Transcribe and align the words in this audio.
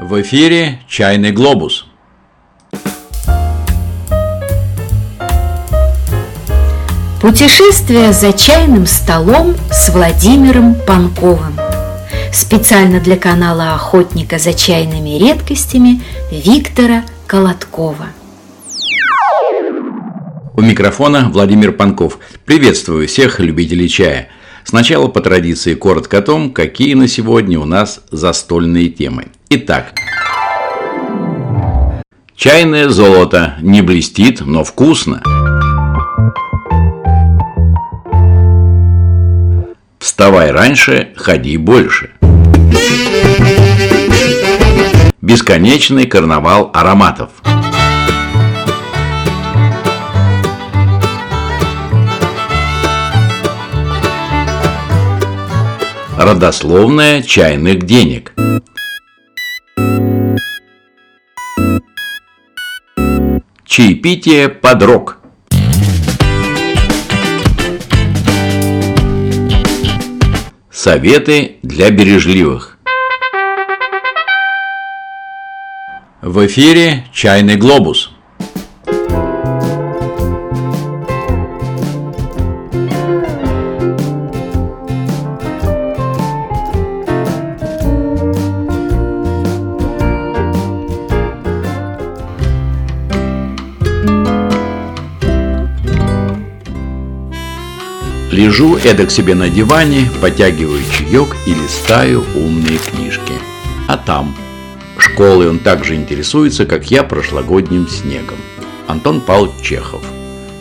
В 0.00 0.22
эфире 0.22 0.78
«Чайный 0.86 1.32
глобус». 1.32 1.84
Путешествие 7.20 8.12
за 8.12 8.32
чайным 8.32 8.86
столом 8.86 9.56
с 9.72 9.88
Владимиром 9.88 10.76
Панковым. 10.86 11.58
Специально 12.32 13.00
для 13.00 13.16
канала 13.16 13.74
охотника 13.74 14.38
за 14.38 14.54
чайными 14.54 15.18
редкостями 15.18 16.00
Виктора 16.30 17.02
Колоткова. 17.26 18.06
У 20.54 20.60
микрофона 20.60 21.28
Владимир 21.28 21.72
Панков. 21.72 22.20
Приветствую 22.44 23.08
всех 23.08 23.40
любителей 23.40 23.88
чая. 23.88 24.28
Сначала 24.62 25.08
по 25.08 25.20
традиции 25.20 25.74
коротко 25.74 26.18
о 26.18 26.22
том, 26.22 26.52
какие 26.52 26.94
на 26.94 27.08
сегодня 27.08 27.58
у 27.58 27.64
нас 27.64 28.00
застольные 28.12 28.90
темы. 28.90 29.32
Итак, 29.50 29.94
чайное 32.36 32.90
золото 32.90 33.54
не 33.62 33.80
блестит, 33.80 34.42
но 34.42 34.62
вкусно. 34.62 35.22
Вставай 39.98 40.50
раньше, 40.50 41.14
ходи 41.16 41.56
больше. 41.56 42.10
Бесконечный 45.22 46.06
карнавал 46.06 46.70
ароматов. 46.74 47.30
Родословная 56.18 57.22
чайных 57.22 57.86
денег. 57.86 58.34
Чаепитие 63.68 64.48
под 64.48 64.82
рок. 64.82 65.18
Советы 70.72 71.58
для 71.62 71.90
бережливых. 71.90 72.78
В 76.22 76.46
эфире 76.46 77.04
«Чайный 77.12 77.56
глобус». 77.56 78.17
Лежу 98.48 98.78
эдак 98.78 99.10
себе 99.10 99.34
на 99.34 99.50
диване, 99.50 100.10
потягиваю 100.22 100.80
чаек 100.90 101.36
и 101.46 101.52
листаю 101.52 102.24
умные 102.34 102.78
книжки. 102.78 103.34
А 103.88 103.98
там 103.98 104.34
школой 104.96 105.50
он 105.50 105.58
также 105.58 105.96
интересуется, 105.96 106.64
как 106.64 106.90
я 106.90 107.02
прошлогодним 107.02 107.86
снегом. 107.88 108.38
Антон 108.86 109.20
Павлович 109.20 109.60
Чехов. 109.60 110.02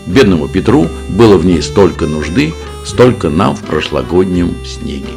Бедному 0.06 0.50
Петру 0.50 0.90
было 1.08 1.38
в 1.38 1.46
ней 1.46 1.62
столько 1.62 2.08
нужды, 2.08 2.54
столько 2.84 3.30
нам 3.30 3.56
в 3.56 3.64
прошлогоднем 3.64 4.54
снеге. 4.66 5.14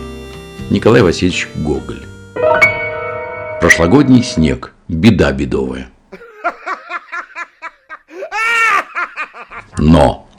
Николай 0.70 1.02
Васильевич 1.02 1.48
Гоголь. 1.56 2.04
Прошлогодний 3.60 4.22
снег. 4.22 4.72
Беда 4.86 5.32
бедовая. 5.32 5.90
Но 9.76 10.29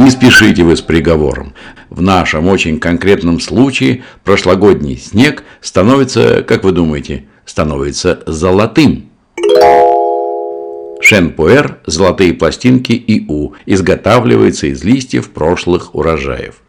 не 0.00 0.10
спешите 0.10 0.62
вы 0.62 0.76
с 0.76 0.80
приговором. 0.80 1.52
В 1.90 2.00
нашем 2.00 2.48
очень 2.48 2.80
конкретном 2.80 3.38
случае 3.38 4.02
прошлогодний 4.24 4.96
снег 4.96 5.44
становится, 5.60 6.42
как 6.42 6.64
вы 6.64 6.72
думаете, 6.72 7.26
становится 7.44 8.22
золотым. 8.26 9.10
Шенпуэр 11.02 11.80
«Золотые 11.86 12.32
пластинки 12.34 12.92
ИУ» 12.92 13.54
изготавливается 13.66 14.68
из 14.68 14.82
листьев 14.84 15.30
прошлых 15.30 15.94
урожаев. 15.94 16.62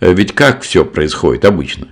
Ведь 0.00 0.32
как 0.32 0.62
все 0.62 0.84
происходит 0.84 1.44
обычно? 1.44 1.88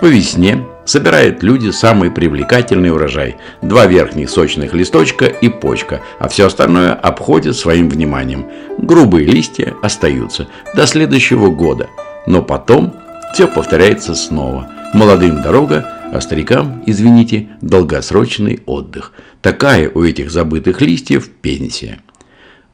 По 0.00 0.06
весне 0.06 0.64
собирают 0.90 1.44
люди 1.44 1.70
самый 1.70 2.10
привлекательный 2.10 2.90
урожай. 2.90 3.36
Два 3.62 3.86
верхних 3.86 4.28
сочных 4.28 4.74
листочка 4.74 5.26
и 5.26 5.48
почка, 5.48 6.00
а 6.18 6.28
все 6.28 6.46
остальное 6.46 6.94
обходят 6.94 7.56
своим 7.56 7.88
вниманием. 7.88 8.46
Грубые 8.78 9.24
листья 9.24 9.74
остаются 9.82 10.48
до 10.74 10.86
следующего 10.88 11.48
года. 11.48 11.88
Но 12.26 12.42
потом 12.42 12.92
все 13.32 13.46
повторяется 13.46 14.16
снова. 14.16 14.68
Молодым 14.92 15.42
дорога, 15.42 15.86
а 16.12 16.20
старикам, 16.20 16.82
извините, 16.86 17.50
долгосрочный 17.60 18.60
отдых. 18.66 19.12
Такая 19.42 19.88
у 19.94 20.02
этих 20.02 20.32
забытых 20.32 20.80
листьев 20.80 21.30
пенсия. 21.30 22.00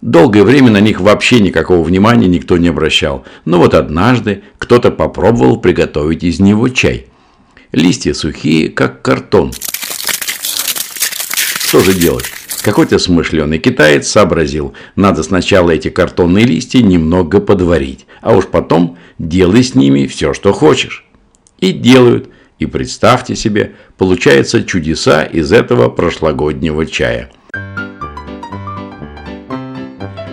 Долгое 0.01 0.45
время 0.45 0.71
на 0.71 0.81
них 0.81 1.01
вообще 1.01 1.41
никакого 1.41 1.83
внимания 1.83 2.29
никто 2.29 2.57
не 2.57 2.69
обращал. 2.69 3.25
Но 3.45 3.59
вот 3.59 3.75
однажды 3.75 4.43
кто-то 4.57 4.91
попробовал 4.91 5.59
приготовить 5.59 6.25
из 6.25 6.41
него 6.41 6.71
чай– 6.71 7.09
Листья 7.77 8.15
сухие, 8.15 8.71
как 8.71 9.03
картон. 9.03 9.53
Что 11.59 11.81
же 11.81 11.93
делать? 11.93 12.25
Какой-то 12.63 12.99
смышленый 12.99 13.59
китаец 13.59 14.09
сообразил, 14.09 14.73
надо 14.97 15.23
сначала 15.23 15.73
эти 15.73 15.91
картонные 15.91 16.47
листья 16.47 16.81
немного 16.81 17.39
подварить, 17.39 18.07
а 18.23 18.35
уж 18.35 18.47
потом 18.47 18.97
делай 19.19 19.63
с 19.63 19.75
ними 19.75 20.07
все, 20.07 20.33
что 20.33 20.55
хочешь. 20.55 21.05
И 21.59 21.73
делают. 21.73 22.31
И 22.59 22.65
представьте 22.65 23.37
себе, 23.37 23.75
получаются 23.99 24.63
чудеса 24.65 25.25
из 25.25 25.53
этого 25.53 25.91
прошлогоднего 25.91 26.87
чая. 26.87 27.31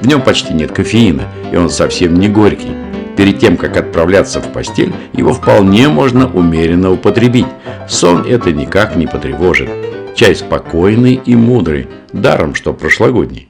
В 0.01 0.07
нем 0.07 0.21
почти 0.21 0.53
нет 0.53 0.71
кофеина, 0.71 1.27
и 1.51 1.57
он 1.57 1.69
совсем 1.69 2.17
не 2.17 2.29
горький. 2.29 2.92
Перед 3.15 3.39
тем, 3.39 3.57
как 3.57 3.77
отправляться 3.77 4.41
в 4.41 4.51
постель, 4.51 4.93
его 5.13 5.33
вполне 5.33 5.87
можно 5.87 6.31
умеренно 6.31 6.91
употребить. 6.91 7.45
Сон 7.87 8.25
это 8.27 8.51
никак 8.51 8.95
не 8.95 9.05
потревожит. 9.05 9.69
Чай 10.15 10.35
спокойный 10.35 11.19
и 11.23 11.35
мудрый, 11.35 11.87
даром 12.11 12.55
что 12.55 12.73
прошлогодний. 12.73 13.49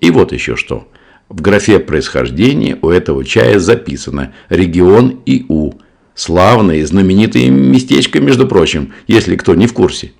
И 0.00 0.10
вот 0.10 0.32
еще 0.32 0.56
что. 0.56 0.88
В 1.28 1.40
графе 1.40 1.78
происхождения 1.78 2.78
у 2.82 2.90
этого 2.90 3.24
чая 3.24 3.58
записано 3.58 4.32
регион 4.48 5.20
ИУ. 5.26 5.74
Славное 6.14 6.76
и 6.76 6.82
знаменитое 6.84 7.50
местечко, 7.50 8.20
между 8.20 8.46
прочим, 8.46 8.92
если 9.06 9.36
кто 9.36 9.54
не 9.54 9.66
в 9.66 9.72
курсе. 9.72 10.12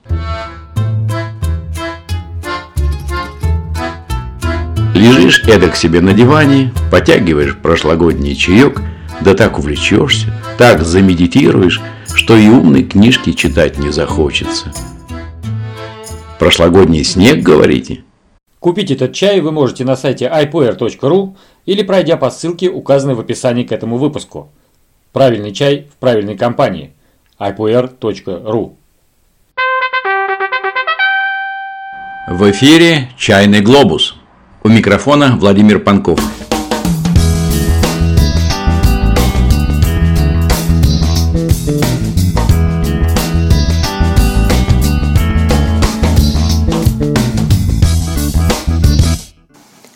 Лежишь 4.97 5.45
эдак 5.47 5.77
себе 5.77 6.01
на 6.01 6.15
диване, 6.15 6.73
потягиваешь 6.91 7.55
прошлогодний 7.55 8.35
чаек, 8.35 8.81
да 9.21 9.35
так 9.35 9.59
увлечешься, 9.59 10.29
так 10.57 10.83
замедитируешь, 10.85 11.83
что 12.15 12.35
и 12.35 12.49
умной 12.49 12.83
книжки 12.83 13.33
читать 13.33 13.79
не 13.79 13.91
захочется. 13.91 14.73
Прошлогодний 16.39 17.05
снег, 17.05 17.43
говорите? 17.43 18.05
Купить 18.59 18.91
этот 18.91 19.13
чай 19.13 19.43
вы 19.43 19.53
можете 19.53 19.85
на 19.85 19.97
сайте 19.97 20.33
ipoer.ru 20.35 21.37
или 21.67 21.83
пройдя 21.83 22.17
по 22.17 22.31
ссылке, 22.31 22.71
указанной 22.71 23.17
в 23.17 23.21
описании 23.21 23.65
к 23.65 23.73
этому 23.73 23.99
выпуску. 23.99 24.51
Правильный 25.13 25.53
чай 25.53 25.89
в 25.93 25.99
правильной 25.99 26.39
компании. 26.39 26.95
ipoer.ru 27.39 28.73
В 32.29 32.51
эфире 32.51 33.11
«Чайный 33.19 33.61
глобус». 33.61 34.16
У 34.67 34.69
микрофона 34.69 35.37
Владимир 35.39 35.79
Панков. 35.79 36.19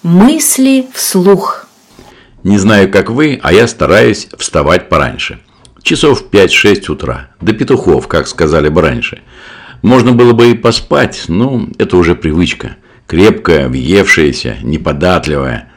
Мысли 0.05 0.87
вслух. 0.95 1.67
Не 2.45 2.57
знаю, 2.59 2.93
как 2.93 3.11
вы, 3.11 3.41
а 3.43 3.53
я 3.53 3.67
стараюсь 3.67 4.29
вставать 4.39 4.89
пораньше. 4.89 5.41
Часов 5.83 6.21
в 6.21 6.31
5-6 6.31 6.93
утра. 6.93 7.31
До 7.41 7.53
петухов, 7.53 8.07
как 8.07 8.29
сказали 8.29 8.69
бы 8.69 8.83
раньше. 8.83 9.23
Можно 9.83 10.13
было 10.13 10.33
бы 10.33 10.53
и 10.53 10.55
поспать, 10.55 11.25
но 11.27 11.67
это 11.79 11.97
уже 11.97 12.15
привычка 12.15 12.77
крепкая, 13.11 13.69
въевшаяся, 13.69 14.59
неподатливая. 14.62 15.69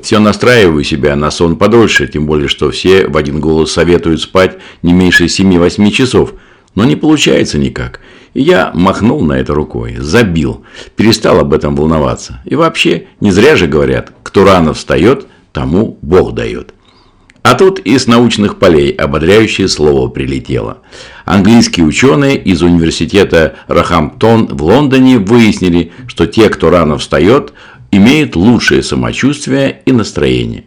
Все 0.00 0.18
настраиваю 0.18 0.82
себя 0.82 1.14
на 1.14 1.30
сон 1.30 1.56
подольше, 1.56 2.06
тем 2.06 2.24
более, 2.24 2.48
что 2.48 2.70
все 2.70 3.06
в 3.06 3.18
один 3.18 3.38
голос 3.38 3.70
советуют 3.70 4.22
спать 4.22 4.56
не 4.82 4.94
меньше 4.94 5.26
7-8 5.26 5.90
часов. 5.90 6.32
Но 6.74 6.86
не 6.86 6.96
получается 6.96 7.58
никак. 7.58 8.00
И 8.32 8.40
я 8.40 8.70
махнул 8.72 9.20
на 9.20 9.34
это 9.34 9.52
рукой, 9.52 9.96
забил, 9.98 10.64
перестал 10.96 11.38
об 11.38 11.52
этом 11.52 11.76
волноваться. 11.76 12.40
И 12.46 12.54
вообще, 12.54 13.08
не 13.20 13.30
зря 13.30 13.56
же 13.56 13.66
говорят, 13.66 14.14
кто 14.22 14.44
рано 14.46 14.72
встает, 14.72 15.26
тому 15.52 15.98
Бог 16.00 16.32
дает. 16.32 16.72
А 17.44 17.56
тут 17.56 17.78
из 17.80 18.06
научных 18.06 18.58
полей 18.58 18.90
ободряющее 18.90 19.68
слово 19.68 20.08
прилетело. 20.08 20.78
Английские 21.26 21.84
ученые 21.84 22.38
из 22.38 22.62
университета 22.62 23.56
Рахамптон 23.68 24.46
в 24.46 24.62
Лондоне 24.62 25.18
выяснили, 25.18 25.92
что 26.06 26.26
те, 26.26 26.48
кто 26.48 26.70
рано 26.70 26.96
встает, 26.96 27.52
имеют 27.90 28.34
лучшее 28.34 28.82
самочувствие 28.82 29.82
и 29.84 29.92
настроение. 29.92 30.64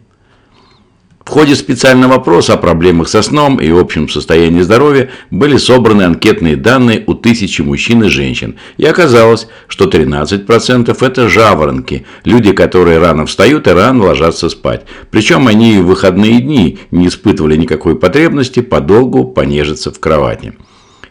В 1.28 1.30
ходе 1.30 1.56
специального 1.56 2.14
опроса 2.14 2.54
о 2.54 2.56
проблемах 2.56 3.06
со 3.06 3.20
сном 3.20 3.60
и 3.60 3.68
общем 3.68 4.08
состоянии 4.08 4.62
здоровья 4.62 5.10
были 5.30 5.58
собраны 5.58 6.04
анкетные 6.04 6.56
данные 6.56 7.04
у 7.06 7.12
тысячи 7.12 7.60
мужчин 7.60 8.02
и 8.04 8.08
женщин. 8.08 8.56
И 8.78 8.86
оказалось, 8.86 9.46
что 9.66 9.90
13% 9.90 10.96
это 10.98 11.28
жаворонки, 11.28 12.06
люди, 12.24 12.52
которые 12.52 12.98
рано 12.98 13.26
встают 13.26 13.66
и 13.66 13.72
рано 13.72 14.04
ложатся 14.04 14.48
спать. 14.48 14.86
Причем 15.10 15.48
они 15.48 15.76
в 15.80 15.88
выходные 15.88 16.40
дни 16.40 16.78
не 16.90 17.08
испытывали 17.08 17.56
никакой 17.56 17.94
потребности 17.94 18.60
подолгу 18.60 19.24
понежиться 19.26 19.92
в 19.92 20.00
кровати. 20.00 20.54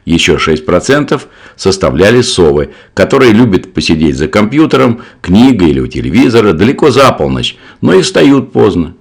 Еще 0.05 0.37
6% 0.37 1.21
составляли 1.55 2.21
совы, 2.21 2.71
которые 2.95 3.33
любят 3.33 3.71
посидеть 3.71 4.17
за 4.17 4.27
компьютером, 4.27 5.01
книгой 5.21 5.69
или 5.69 5.79
у 5.79 5.85
телевизора 5.85 6.53
далеко 6.53 6.89
за 6.89 7.11
полночь, 7.11 7.55
но 7.81 7.93
и 7.93 8.01
встают 8.01 8.51
поздно. 8.51 8.95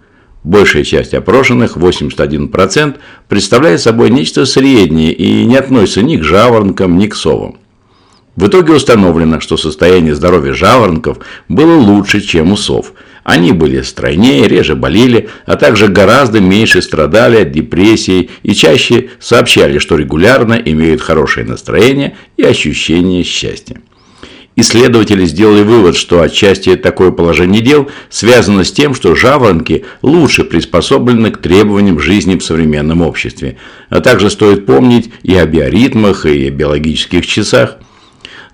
Большая 0.47 0.85
часть 0.85 1.13
опрошенных, 1.13 1.77
81%, 1.77 2.95
представляет 3.29 3.81
собой 3.81 4.11
нечто 4.11 4.47
среднее 4.47 5.13
и 5.13 5.45
не 5.45 5.57
относится 5.57 6.03
ни 6.03 6.17
к 6.17 6.23
жаворонкам, 6.23 6.97
ни 6.99 7.09
к 7.09 7.17
совам. 7.17 7.59
В 8.37 8.47
итоге 8.47 8.75
установлено, 8.75 9.41
что 9.41 9.57
состояние 9.57 10.15
здоровья 10.15 10.53
жаворонков 10.53 11.19
было 11.49 11.75
лучше, 11.75 12.21
чем 12.21 12.53
у 12.53 12.57
сов. 12.57 12.93
Они 13.25 13.51
были 13.51 13.83
стройнее, 13.83 14.47
реже 14.47 14.77
болели, 14.77 15.31
а 15.47 15.57
также 15.57 15.89
гораздо 15.89 16.41
меньше 16.41 16.81
страдали 16.81 17.39
от 17.39 17.51
депрессии 17.51 18.31
и 18.45 18.55
чаще 18.55 19.09
сообщали, 19.19 19.81
что 19.81 19.97
регулярно 19.97 20.55
имеют 20.55 21.01
хорошее 21.01 21.45
настроение 21.45 22.17
и 22.37 22.45
ощущение 22.45 23.25
счастья. 23.25 23.81
Исследователи 24.58 25.26
сделали 25.26 25.62
вывод, 25.62 25.97
что 25.97 26.23
отчасти 26.23 26.76
такое 26.76 27.11
положение 27.11 27.61
дел 27.61 27.91
связано 28.08 28.64
с 28.64 28.73
тем, 28.73 28.94
что 28.94 29.14
жаворонки 29.14 29.85
лучше 30.00 30.44
приспособлены 30.44 31.31
к 31.31 31.38
требованиям 31.38 32.00
жизни 32.00 32.38
в 32.38 32.44
современном 32.44 33.03
обществе. 33.03 33.58
А 33.91 34.00
также 34.00 34.31
стоит 34.31 34.64
помнить 34.64 35.11
и 35.23 35.35
о 35.35 35.44
биоритмах, 35.44 36.25
и 36.25 36.49
о 36.49 36.50
биологических 36.50 37.26
часах. 37.26 37.76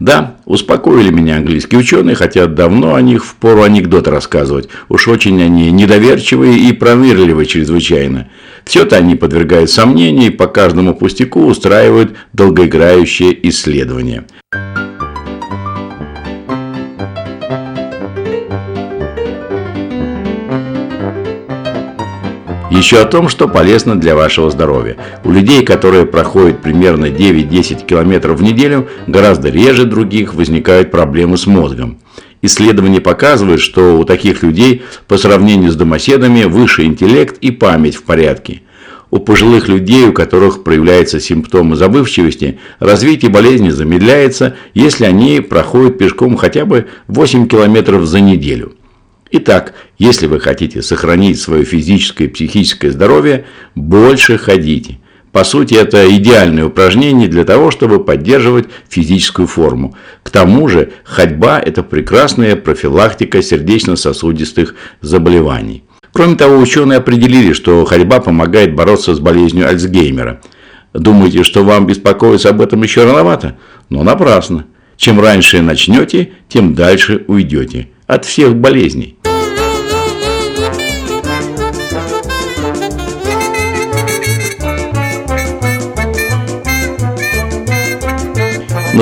Да, 0.00 0.38
успокоили 0.46 1.10
меня 1.10 1.36
английские 1.36 1.78
ученые, 1.78 2.16
хотя 2.16 2.46
давно 2.46 2.96
о 2.96 3.00
них 3.00 3.24
в 3.24 3.36
пору 3.36 3.62
анекдоты 3.62 4.10
рассказывать. 4.10 4.68
Уж 4.88 5.06
очень 5.06 5.40
они 5.40 5.70
недоверчивые 5.70 6.58
и 6.58 6.72
пронырливые 6.72 7.46
чрезвычайно. 7.46 8.28
Все-то 8.64 8.96
они 8.96 9.14
подвергают 9.14 9.70
сомнению 9.70 10.26
и 10.26 10.30
по 10.30 10.48
каждому 10.48 10.94
пустяку 10.94 11.44
устраивают 11.44 12.16
долгоиграющие 12.32 13.48
исследования. 13.48 14.24
Еще 22.82 22.98
о 22.98 23.04
том, 23.04 23.28
что 23.28 23.46
полезно 23.46 23.94
для 23.94 24.16
вашего 24.16 24.50
здоровья. 24.50 24.96
У 25.22 25.30
людей, 25.30 25.64
которые 25.64 26.04
проходят 26.04 26.62
примерно 26.62 27.06
9-10 27.06 27.86
км 27.86 28.32
в 28.32 28.42
неделю, 28.42 28.88
гораздо 29.06 29.50
реже 29.50 29.84
других 29.84 30.34
возникают 30.34 30.90
проблемы 30.90 31.36
с 31.36 31.46
мозгом. 31.46 32.00
Исследования 32.42 33.00
показывают, 33.00 33.60
что 33.60 33.96
у 33.96 34.04
таких 34.04 34.42
людей 34.42 34.82
по 35.06 35.16
сравнению 35.16 35.70
с 35.70 35.76
домоседами 35.76 36.42
выше 36.42 36.82
интеллект 36.82 37.38
и 37.40 37.52
память 37.52 37.94
в 37.94 38.02
порядке. 38.02 38.62
У 39.12 39.20
пожилых 39.20 39.68
людей, 39.68 40.06
у 40.06 40.12
которых 40.12 40.64
проявляются 40.64 41.20
симптомы 41.20 41.76
забывчивости, 41.76 42.58
развитие 42.80 43.30
болезни 43.30 43.70
замедляется, 43.70 44.56
если 44.74 45.04
они 45.04 45.38
проходят 45.38 45.98
пешком 45.98 46.36
хотя 46.36 46.64
бы 46.64 46.88
8 47.06 47.46
км 47.46 48.02
за 48.04 48.18
неделю. 48.18 48.72
Итак, 49.34 49.72
если 49.96 50.26
вы 50.26 50.40
хотите 50.40 50.82
сохранить 50.82 51.40
свое 51.40 51.64
физическое 51.64 52.24
и 52.24 52.28
психическое 52.28 52.90
здоровье, 52.90 53.46
больше 53.74 54.36
ходите. 54.36 54.98
По 55.32 55.42
сути, 55.42 55.72
это 55.72 56.14
идеальное 56.14 56.66
упражнение 56.66 57.28
для 57.28 57.46
того, 57.46 57.70
чтобы 57.70 58.04
поддерживать 58.04 58.66
физическую 58.90 59.48
форму. 59.48 59.96
К 60.22 60.28
тому 60.28 60.68
же, 60.68 60.92
ходьба– 61.04 61.58
это 61.64 61.82
прекрасная 61.82 62.56
профилактика 62.56 63.40
сердечно-сосудистых 63.40 64.74
заболеваний. 65.00 65.84
Кроме 66.12 66.36
того, 66.36 66.58
ученые 66.58 66.98
определили, 66.98 67.54
что 67.54 67.86
ходьба 67.86 68.20
помогает 68.20 68.74
бороться 68.74 69.14
с 69.14 69.18
болезнью 69.18 69.66
Альцгеймера. 69.66 70.42
Думаете, 70.92 71.42
что 71.42 71.64
вам 71.64 71.86
беспокоиться 71.86 72.50
об 72.50 72.60
этом 72.60 72.82
еще 72.82 73.04
рановато? 73.04 73.56
Но 73.88 74.02
напрасно. 74.02 74.66
Чем 74.98 75.18
раньше 75.18 75.62
начнете, 75.62 76.32
тем 76.50 76.74
дальше 76.74 77.24
уйдете 77.28 77.88
от 78.06 78.26
всех 78.26 78.54
болезней. 78.56 79.16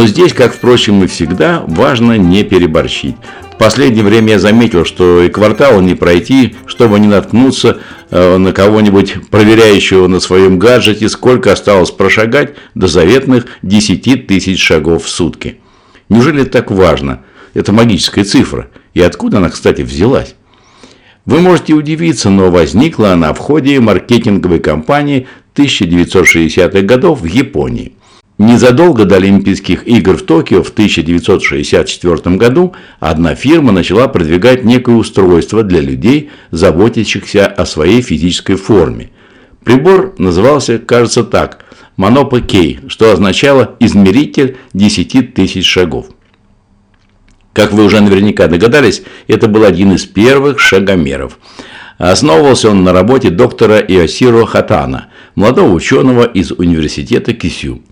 Но 0.00 0.06
здесь, 0.06 0.32
как, 0.32 0.54
впрочем, 0.54 1.04
и 1.04 1.06
всегда, 1.06 1.62
важно 1.66 2.16
не 2.16 2.42
переборщить. 2.42 3.16
В 3.52 3.58
последнее 3.58 4.02
время 4.02 4.30
я 4.30 4.38
заметил, 4.38 4.86
что 4.86 5.20
и 5.20 5.28
квартал 5.28 5.82
не 5.82 5.94
пройти, 5.94 6.54
чтобы 6.64 6.98
не 6.98 7.06
наткнуться 7.06 7.80
э, 8.10 8.38
на 8.38 8.54
кого-нибудь 8.54 9.28
проверяющего 9.28 10.06
на 10.06 10.20
своем 10.20 10.58
гаджете, 10.58 11.10
сколько 11.10 11.52
осталось 11.52 11.90
прошагать 11.90 12.54
до 12.74 12.86
заветных 12.86 13.44
10 13.60 14.26
тысяч 14.26 14.62
шагов 14.62 15.04
в 15.04 15.08
сутки. 15.10 15.58
Неужели 16.08 16.44
это 16.44 16.52
так 16.52 16.70
важно? 16.70 17.20
Это 17.52 17.70
магическая 17.74 18.24
цифра. 18.24 18.70
И 18.94 19.02
откуда 19.02 19.36
она, 19.36 19.50
кстати, 19.50 19.82
взялась? 19.82 20.34
Вы 21.26 21.40
можете 21.40 21.74
удивиться, 21.74 22.30
но 22.30 22.50
возникла 22.50 23.12
она 23.12 23.34
в 23.34 23.38
ходе 23.38 23.78
маркетинговой 23.80 24.60
кампании 24.60 25.26
1960-х 25.56 26.80
годов 26.86 27.20
в 27.20 27.26
Японии. 27.26 27.92
Незадолго 28.40 29.04
до 29.04 29.16
Олимпийских 29.16 29.86
игр 29.86 30.16
в 30.16 30.22
Токио 30.22 30.62
в 30.62 30.70
1964 30.70 32.36
году 32.36 32.74
одна 32.98 33.34
фирма 33.34 33.70
начала 33.70 34.08
продвигать 34.08 34.64
некое 34.64 34.96
устройство 34.96 35.62
для 35.62 35.82
людей, 35.82 36.30
заботящихся 36.50 37.46
о 37.46 37.66
своей 37.66 38.00
физической 38.00 38.54
форме. 38.54 39.10
Прибор 39.62 40.14
назывался, 40.16 40.78
кажется 40.78 41.22
так, 41.22 41.66
Monopo 41.98 42.40
K, 42.40 42.88
что 42.88 43.12
означало 43.12 43.76
измеритель 43.78 44.56
10 44.72 45.34
тысяч 45.34 45.66
шагов. 45.66 46.06
Как 47.52 47.74
вы 47.74 47.84
уже 47.84 48.00
наверняка 48.00 48.46
догадались, 48.46 49.02
это 49.28 49.48
был 49.48 49.64
один 49.64 49.92
из 49.92 50.06
первых 50.06 50.60
шагомеров. 50.60 51.38
Основывался 51.98 52.70
он 52.70 52.84
на 52.84 52.94
работе 52.94 53.28
доктора 53.28 53.80
Иосиро 53.80 54.46
Хатана, 54.46 55.08
молодого 55.34 55.74
ученого 55.74 56.24
из 56.24 56.52
университета 56.52 57.34
Кисю. 57.34 57.82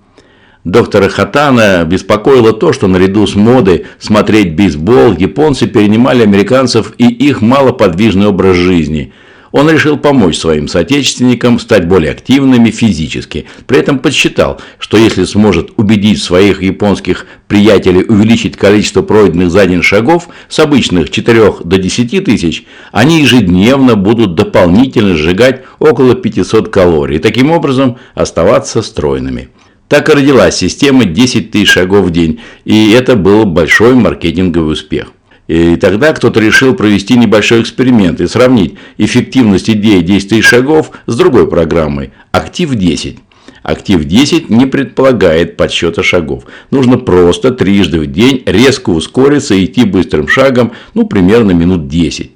Доктора 0.65 1.09
Хатана 1.09 1.85
беспокоило 1.85 2.53
то, 2.53 2.73
что 2.73 2.89
наряду 2.89 3.27
с 3.27 3.37
модой 3.37 3.87
смотреть 3.99 4.55
бейсбол 4.55 5.15
японцы 5.17 5.67
перенимали 5.67 6.23
американцев 6.23 6.95
и 6.99 7.07
их 7.07 7.41
малоподвижный 7.41 8.27
образ 8.27 8.57
жизни. 8.57 9.13
Он 9.51 9.71
решил 9.71 9.97
помочь 9.97 10.37
своим 10.37 10.69
соотечественникам 10.69 11.59
стать 11.59 11.87
более 11.89 12.11
активными 12.11 12.71
физически. 12.71 13.47
При 13.67 13.79
этом 13.79 13.99
подсчитал, 13.99 14.61
что 14.79 14.99
если 14.99 15.25
сможет 15.25 15.71
убедить 15.77 16.23
своих 16.23 16.63
японских 16.63 17.27
приятелей 17.47 18.05
увеличить 18.07 18.57
количество 18.57 19.01
пройденных 19.01 19.51
за 19.51 19.65
день 19.65 19.83
шагов 19.83 20.29
с 20.49 20.59
обычных 20.59 21.09
4 21.09 21.55
до 21.65 21.79
10 21.79 22.25
тысяч, 22.25 22.67
они 22.93 23.23
ежедневно 23.23 23.95
будут 23.95 24.35
дополнительно 24.35 25.17
сжигать 25.17 25.63
около 25.79 26.15
500 26.15 26.69
калорий 26.69 27.17
и 27.17 27.21
таким 27.21 27.51
образом 27.51 27.97
оставаться 28.15 28.83
стройными. 28.83 29.49
Так 29.89 30.11
и 30.11 30.13
родилась 30.13 30.57
система 30.57 31.07
10 31.07 31.51
тысяч 31.51 31.71
шагов 31.71 32.07
в 32.07 32.11
день, 32.11 32.41
и 32.65 32.91
это 32.91 33.17
был 33.17 33.47
большой 33.47 33.95
маркетинговый 33.95 34.75
успех. 34.75 35.13
И 35.47 35.77
тогда 35.77 36.13
кто-то 36.13 36.41
решил 36.41 36.75
провести 36.75 37.17
небольшой 37.17 37.63
эксперимент 37.63 38.21
и 38.21 38.29
сравнить 38.29 38.75
эффективность 38.99 39.71
идеи 39.71 40.01
10 40.01 40.29
тысяч 40.29 40.45
шагов 40.45 40.91
с 41.07 41.17
другой 41.17 41.49
программой 41.49 42.11
«Актив-10». 42.33 43.17
Актив-10 43.63 44.47
не 44.51 44.67
предполагает 44.67 45.57
подсчета 45.57 46.03
шагов. 46.03 46.45
Нужно 46.71 46.99
просто 46.99 47.51
трижды 47.51 47.99
в 47.99 48.07
день 48.07 48.43
резко 48.45 48.91
ускориться 48.91 49.55
и 49.55 49.65
идти 49.65 49.85
быстрым 49.85 50.29
шагом, 50.29 50.73
ну, 50.93 51.07
примерно 51.07 51.53
минут 51.53 51.89
10. 51.89 52.33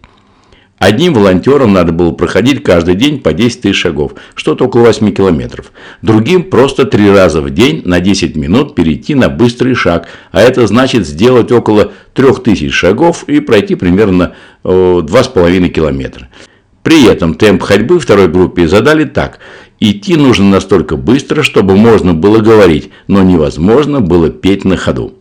Одним 0.82 1.14
волонтерам 1.14 1.72
надо 1.72 1.92
было 1.92 2.10
проходить 2.10 2.64
каждый 2.64 2.96
день 2.96 3.20
по 3.20 3.32
10 3.32 3.60
тысяч 3.60 3.76
шагов, 3.76 4.14
что-то 4.34 4.64
около 4.64 4.86
8 4.86 5.14
километров. 5.14 5.70
Другим 6.02 6.42
просто 6.42 6.86
три 6.86 7.08
раза 7.08 7.40
в 7.40 7.50
день 7.50 7.82
на 7.84 8.00
10 8.00 8.34
минут 8.34 8.74
перейти 8.74 9.14
на 9.14 9.28
быстрый 9.28 9.76
шаг, 9.76 10.08
а 10.32 10.40
это 10.40 10.66
значит 10.66 11.06
сделать 11.06 11.52
около 11.52 11.92
3000 12.14 12.68
шагов 12.70 13.22
и 13.28 13.38
пройти 13.38 13.76
примерно 13.76 14.34
2,5 14.64 15.68
километра. 15.68 16.28
При 16.82 17.06
этом 17.06 17.34
темп 17.34 17.62
ходьбы 17.62 18.00
второй 18.00 18.26
группе 18.26 18.66
задали 18.66 19.04
так. 19.04 19.38
Идти 19.78 20.16
нужно 20.16 20.46
настолько 20.46 20.96
быстро, 20.96 21.44
чтобы 21.44 21.76
можно 21.76 22.12
было 22.12 22.38
говорить, 22.38 22.90
но 23.06 23.22
невозможно 23.22 24.00
было 24.00 24.30
петь 24.30 24.64
на 24.64 24.76
ходу. 24.76 25.14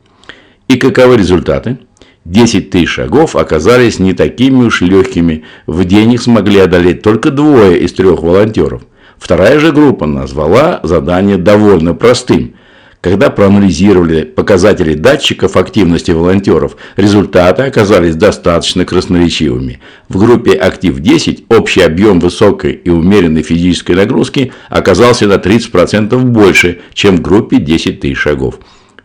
И 0.68 0.78
каковы 0.78 1.18
результаты? 1.18 1.78
10 2.26 2.70
тысяч 2.70 2.90
шагов 2.90 3.36
оказались 3.36 4.00
не 4.00 4.14
такими 4.14 4.64
уж 4.64 4.82
легкими. 4.82 5.44
В 5.66 5.84
день 5.86 6.14
их 6.14 6.22
смогли 6.22 6.60
одолеть 6.60 7.02
только 7.02 7.32
двое 7.32 7.80
из 7.80 7.94
трех 7.94 8.22
волонтеров. 8.22 8.84
Вторая 9.18 9.60
же 9.60 9.72
группа 9.72 10.06
назвала 10.06 10.80
задание 10.84 11.38
довольно 11.38 11.94
простым. 11.94 12.56
Когда 13.02 13.32
проанализировали 13.32 14.22
показатели 14.22 14.94
датчиков 14.94 15.58
активности 15.58 16.12
волонтеров, 16.12 16.78
результаты 16.96 17.64
оказались 17.64 18.16
достаточно 18.16 18.86
красноречивыми. 18.86 19.80
В 20.08 20.20
группе 20.20 20.52
«Актив-10» 20.52 21.46
общий 21.50 21.82
объем 21.82 22.20
высокой 22.20 22.74
и 22.74 22.92
умеренной 22.92 23.42
физической 23.42 23.96
нагрузки 23.96 24.54
оказался 24.70 25.26
на 25.26 25.38
30% 25.38 26.16
больше, 26.20 26.82
чем 26.94 27.18
в 27.18 27.22
группе 27.22 27.58
10 27.58 28.02
тысяч 28.02 28.20
шагов. 28.20 28.60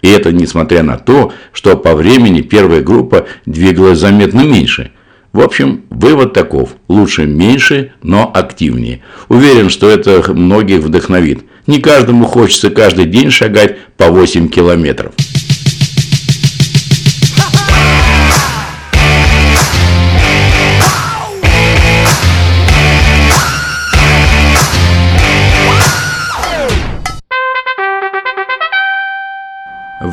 И 0.06 0.08
это 0.08 0.30
несмотря 0.30 0.84
на 0.84 0.98
то, 0.98 1.32
что 1.52 1.76
по 1.76 1.96
времени 1.96 2.40
первая 2.40 2.80
группа 2.80 3.26
двигалась 3.44 3.98
заметно 3.98 4.42
меньше. 4.42 4.92
В 5.32 5.40
общем, 5.40 5.82
вывод 5.90 6.32
таков. 6.32 6.76
Лучше 6.86 7.26
меньше, 7.26 7.90
но 8.04 8.30
активнее. 8.32 9.02
Уверен, 9.28 9.68
что 9.68 9.90
это 9.90 10.32
многих 10.32 10.82
вдохновит. 10.82 11.40
Не 11.66 11.80
каждому 11.80 12.26
хочется 12.26 12.70
каждый 12.70 13.06
день 13.06 13.32
шагать 13.32 13.78
по 13.96 14.06
8 14.06 14.48
километров. 14.48 15.12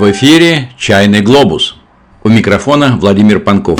В 0.03 0.11
эфире 0.11 0.69
«Чайный 0.77 1.21
глобус». 1.21 1.77
У 2.25 2.29
микрофона 2.29 2.97
Владимир 2.99 3.39
Панков. 3.39 3.79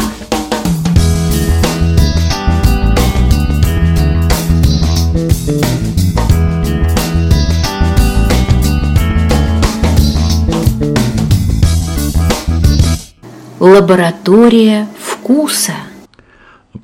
Лаборатория 13.60 14.88
вкуса. 14.98 15.74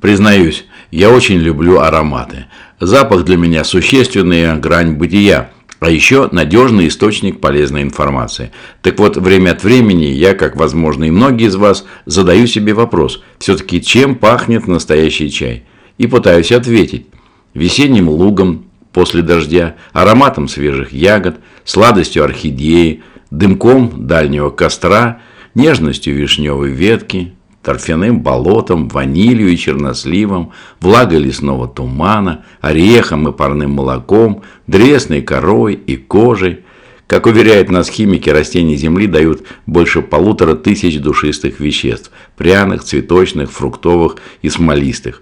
Признаюсь, 0.01 0.65
я 0.91 1.12
очень 1.12 1.38
люблю 1.38 1.79
ароматы. 1.79 2.48
Запах 2.81 3.24
для 3.24 3.38
меня 3.38 3.63
существенная 3.63 4.58
грань 4.58 4.96
бытия– 4.96 5.51
а 5.79 5.89
еще 5.89 6.29
надежный 6.31 6.88
источник 6.88 7.39
полезной 7.39 7.83
информации. 7.83 8.51
Так 8.81 9.00
вот, 9.00 9.17
время 9.17 9.51
от 9.51 9.63
времени 9.63 10.05
я, 10.05 10.33
как 10.33 10.55
возможно 10.55 11.05
и 11.05 11.12
многие 11.12 11.48
из 11.48 11.55
вас, 11.55 11.86
задаю 12.05 12.48
себе 12.48 12.74
вопрос, 12.74 13.24
все-таки 13.39 13.81
чем 13.81 14.15
пахнет 14.15 14.67
настоящий 14.67 15.31
чай? 15.31 15.63
И 15.98 16.07
пытаюсь 16.07 16.51
ответить. 16.51 17.07
Весенним 17.53 18.09
лугом 18.09 18.65
после 18.93 19.21
дождя, 19.21 19.75
ароматом 19.93 20.48
свежих 20.48 20.91
ягод, 20.91 21.38
сладостью 21.63 22.24
орхидеи, 22.24 23.03
дымком 23.31 24.07
дальнего 24.07 24.50
костра, 24.50 25.21
нежностью 25.55 26.15
вишневой 26.15 26.71
ветки, 26.71 27.33
торфяным 27.70 28.22
болотом, 28.22 28.88
ванилью 28.88 29.50
и 29.50 29.56
черносливом, 29.56 30.54
влагой 30.80 31.20
лесного 31.20 31.68
тумана, 31.68 32.44
орехом 32.62 33.28
и 33.28 33.32
парным 33.32 33.74
молоком, 33.74 34.42
дресной 34.66 35.22
корой 35.22 35.76
и 35.76 35.96
кожей. 35.96 36.62
Как 37.06 37.28
уверяют 37.28 37.70
нас 37.70 37.88
химики, 37.88 38.28
растения 38.28 38.76
Земли 38.76 39.06
дают 39.06 39.44
больше 39.68 40.02
полутора 40.02 40.56
тысяч 40.56 41.00
душистых 41.00 41.60
веществ– 41.60 42.10
пряных, 42.38 42.84
цветочных, 42.84 43.52
фруктовых 43.52 44.16
и 44.42 44.50
смолистых. 44.50 45.22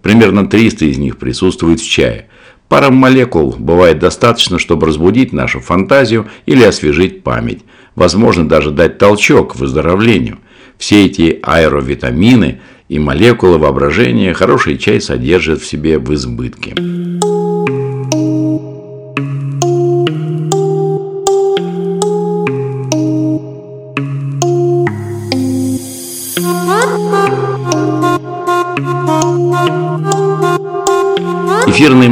Примерно 0.00 0.46
300 0.46 0.84
из 0.84 0.98
них 0.98 1.16
присутствуют 1.16 1.80
в 1.80 1.90
чае. 1.90 2.28
Пара 2.68 2.92
молекул 2.92 3.56
бывает 3.58 3.98
достаточно, 3.98 4.60
чтобы 4.60 4.86
разбудить 4.86 5.32
нашу 5.32 5.58
фантазию 5.58 6.28
или 6.46 6.62
освежить 6.62 7.24
память. 7.24 7.64
Возможно, 7.96 8.48
даже 8.48 8.70
дать 8.70 8.98
толчок 8.98 9.54
к 9.54 9.56
выздоровлению– 9.56 10.38
все 10.78 11.06
эти 11.06 11.38
аэровитамины 11.42 12.60
и 12.88 12.98
молекулы 12.98 13.58
воображения 13.58 14.32
хороший 14.32 14.78
чай 14.78 15.00
содержит 15.00 15.60
в 15.60 15.66
себе 15.66 15.98
в 15.98 16.14
избытке. 16.14 16.74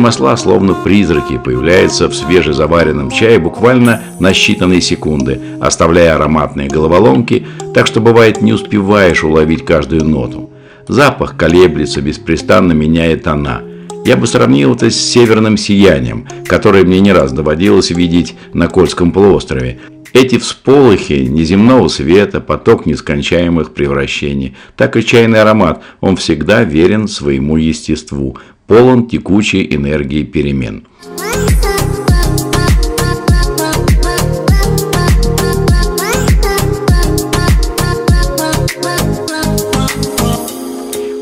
Масла, 0.07 0.37
словно 0.37 0.73
призраки, 0.73 1.37
появляются 1.37 2.09
в 2.09 2.15
свежезаваренном 2.15 3.11
чае 3.11 3.41
буквально 3.41 4.03
на 4.21 4.31
считанные 4.31 4.81
секунды, 4.81 5.41
оставляя 5.61 6.15
ароматные 6.15 6.69
головоломки, 6.69 7.45
так 7.75 7.89
что 7.89 8.01
бывает 8.01 8.41
не 8.41 8.53
успеваешь 8.53 9.25
уловить 9.25 9.65
каждую 9.65 10.05
ноту. 10.05 10.51
Запах 10.87 11.37
колеблется, 11.37 12.03
беспрестанно 12.03 12.71
меняет 12.71 13.25
тона. 13.25 13.63
Я 14.05 14.17
бы 14.17 14.29
сравнил 14.29 14.77
это 14.77 14.91
с 14.91 14.95
северным 14.95 15.57
сиянием, 15.57 16.29
которое 16.47 16.85
мне 16.85 17.01
не 17.01 17.13
раз 17.13 17.33
доводилось 17.33 17.91
видеть 17.91 18.37
на 18.53 18.69
Кольском 18.69 19.11
полуострове. 19.11 19.81
Эти 20.13 20.39
всполохи 20.39 21.27
неземного 21.29 21.89
света, 21.89 22.41
поток 22.41 22.87
нескончаемых 22.87 23.75
превращений, 23.75 24.55
так 24.77 24.97
и 24.97 25.05
чайный 25.05 25.43
аромат, 25.43 25.83
он 26.01 26.15
всегда 26.17 26.63
верен 26.63 27.09
своему 27.09 27.57
естеству, 27.57 28.39
полон 28.67 29.07
текучей 29.07 29.67
энергии 29.75 30.23
перемен. 30.25 30.87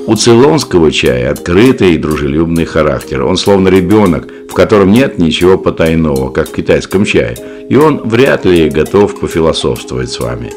У 0.06 0.16
цейлонского 0.16 0.92
чая 0.92 1.32
открытый 1.32 1.94
и 1.94 1.98
дружелюбный 1.98 2.66
характер. 2.66 3.22
Он 3.24 3.36
словно 3.36 3.68
ребенок, 3.68 4.28
в 4.48 4.54
котором 4.54 4.92
нет 4.92 5.18
ничего 5.18 5.58
потайного, 5.58 6.30
как 6.30 6.48
в 6.48 6.52
китайском 6.52 7.04
чае. 7.04 7.36
И 7.68 7.76
он 7.76 8.00
вряд 8.04 8.44
ли 8.44 8.68
готов 8.68 9.18
пофилософствовать 9.18 10.10
с 10.10 10.20
вами. 10.20 10.52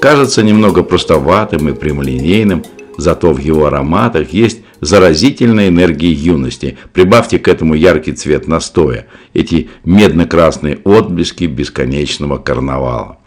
Кажется 0.00 0.42
немного 0.42 0.82
простоватым 0.82 1.68
и 1.68 1.74
прямолинейным, 1.74 2.64
зато 2.96 3.32
в 3.32 3.38
его 3.38 3.66
ароматах 3.66 4.30
есть 4.30 4.61
заразительной 4.82 5.68
энергии 5.68 6.12
юности. 6.12 6.76
Прибавьте 6.92 7.38
к 7.38 7.48
этому 7.48 7.72
яркий 7.72 8.12
цвет 8.12 8.46
настоя, 8.46 9.06
эти 9.32 9.70
медно-красные 9.84 10.80
отблески 10.84 11.44
бесконечного 11.44 12.36
карнавала. 12.36 13.18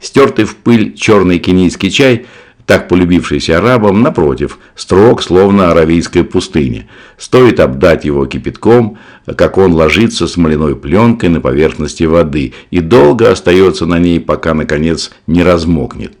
Стертый 0.00 0.44
в 0.44 0.56
пыль 0.56 0.94
черный 0.94 1.38
кенийский 1.38 1.90
чай, 1.90 2.26
так 2.66 2.88
полюбившийся 2.88 3.58
арабам, 3.58 4.02
напротив, 4.02 4.58
строг, 4.74 5.22
словно 5.22 5.70
аравийская 5.70 6.24
пустыня. 6.24 6.88
Стоит 7.18 7.60
обдать 7.60 8.04
его 8.04 8.26
кипятком, 8.26 8.98
как 9.36 9.58
он 9.58 9.74
ложится 9.74 10.26
смоляной 10.26 10.76
пленкой 10.76 11.30
на 11.30 11.40
поверхности 11.40 12.04
воды 12.04 12.52
и 12.70 12.80
долго 12.80 13.30
остается 13.30 13.86
на 13.86 13.98
ней, 13.98 14.20
пока, 14.20 14.54
наконец, 14.54 15.10
не 15.26 15.42
размокнет. 15.42 16.19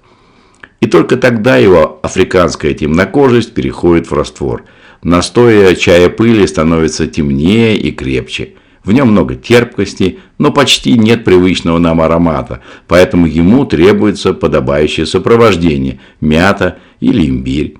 И 0.80 0.86
только 0.86 1.16
тогда 1.16 1.56
его 1.56 2.00
африканская 2.02 2.72
темнокожесть 2.72 3.52
переходит 3.52 4.10
в 4.10 4.14
раствор. 4.14 4.64
Настоя 5.02 5.74
чая 5.74 6.08
пыли 6.08 6.46
становится 6.46 7.06
темнее 7.06 7.76
и 7.76 7.90
крепче. 7.90 8.54
В 8.82 8.92
нем 8.92 9.08
много 9.08 9.34
терпкости, 9.34 10.18
но 10.38 10.52
почти 10.52 10.94
нет 10.94 11.22
привычного 11.22 11.78
нам 11.78 12.00
аромата, 12.00 12.60
поэтому 12.88 13.26
ему 13.26 13.66
требуется 13.66 14.32
подобающее 14.32 15.04
сопровождение– 15.04 16.00
мята 16.22 16.78
или 16.98 17.28
имбирь. 17.28 17.76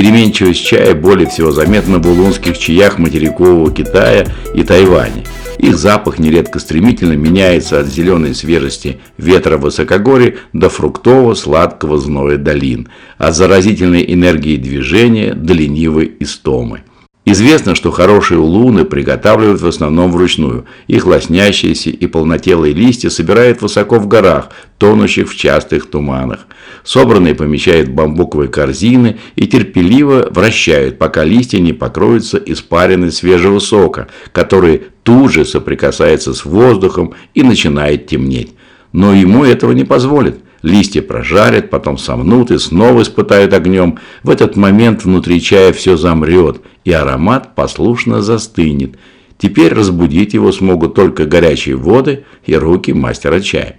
Переменчивость 0.00 0.64
чая 0.64 0.94
более 0.94 1.28
всего 1.28 1.50
заметна 1.50 1.98
в 1.98 2.08
улунских 2.08 2.56
чаях 2.56 2.96
материкового 2.96 3.70
Китая 3.70 4.26
и 4.54 4.62
Тайваня. 4.62 5.24
Их 5.58 5.76
запах 5.76 6.18
нередко 6.18 6.58
стремительно 6.58 7.12
меняется 7.12 7.80
от 7.80 7.88
зеленой 7.88 8.34
свежести 8.34 8.98
ветра 9.18 9.58
высокогорья 9.58 10.36
до 10.54 10.70
фруктово-сладкого 10.70 11.98
зноя 11.98 12.38
долин, 12.38 12.88
от 13.18 13.36
заразительной 13.36 14.10
энергии 14.10 14.56
движения 14.56 15.34
до 15.34 15.52
ленивой 15.52 16.10
истомы. 16.18 16.80
Известно, 17.26 17.74
что 17.74 17.90
хорошие 17.90 18.40
улуны 18.40 18.84
приготавливают 18.84 19.60
в 19.60 19.66
основном 19.66 20.10
вручную. 20.10 20.64
Их 20.86 21.06
лоснящиеся 21.06 21.90
и 21.90 22.06
полнотелые 22.06 22.72
листья 22.72 23.10
собирают 23.10 23.60
высоко 23.60 23.98
в 23.98 24.08
горах, 24.08 24.48
тонущих 24.78 25.30
в 25.30 25.36
частых 25.36 25.90
туманах. 25.90 26.46
Собранные 26.82 27.34
помещают 27.34 27.88
в 27.88 27.92
бамбуковые 27.92 28.48
корзины 28.48 29.18
и 29.36 29.46
терпеливо 29.46 30.28
вращают, 30.30 30.98
пока 30.98 31.22
листья 31.22 31.58
не 31.58 31.74
покроются 31.74 32.38
испаренной 32.38 33.12
свежего 33.12 33.58
сока, 33.58 34.08
который 34.32 34.84
тут 35.02 35.30
же 35.30 35.44
соприкасается 35.44 36.32
с 36.32 36.46
воздухом 36.46 37.12
и 37.34 37.42
начинает 37.42 38.06
темнеть. 38.06 38.54
Но 38.92 39.12
ему 39.12 39.44
этого 39.44 39.72
не 39.72 39.84
позволит. 39.84 40.38
Листья 40.62 41.00
прожарят, 41.00 41.70
потом 41.70 41.96
сомнут 41.96 42.50
и 42.50 42.58
снова 42.58 43.02
испытают 43.02 43.54
огнем. 43.54 43.98
В 44.22 44.30
этот 44.30 44.56
момент 44.56 45.04
внутри 45.04 45.40
чая 45.40 45.72
все 45.72 45.96
замрет, 45.96 46.60
и 46.84 46.92
аромат 46.92 47.54
послушно 47.54 48.20
застынет. 48.20 48.96
Теперь 49.38 49.72
разбудить 49.72 50.34
его 50.34 50.52
смогут 50.52 50.94
только 50.94 51.24
горячие 51.24 51.76
воды 51.76 52.24
и 52.44 52.54
руки 52.54 52.92
мастера 52.92 53.40
чая. 53.40 53.78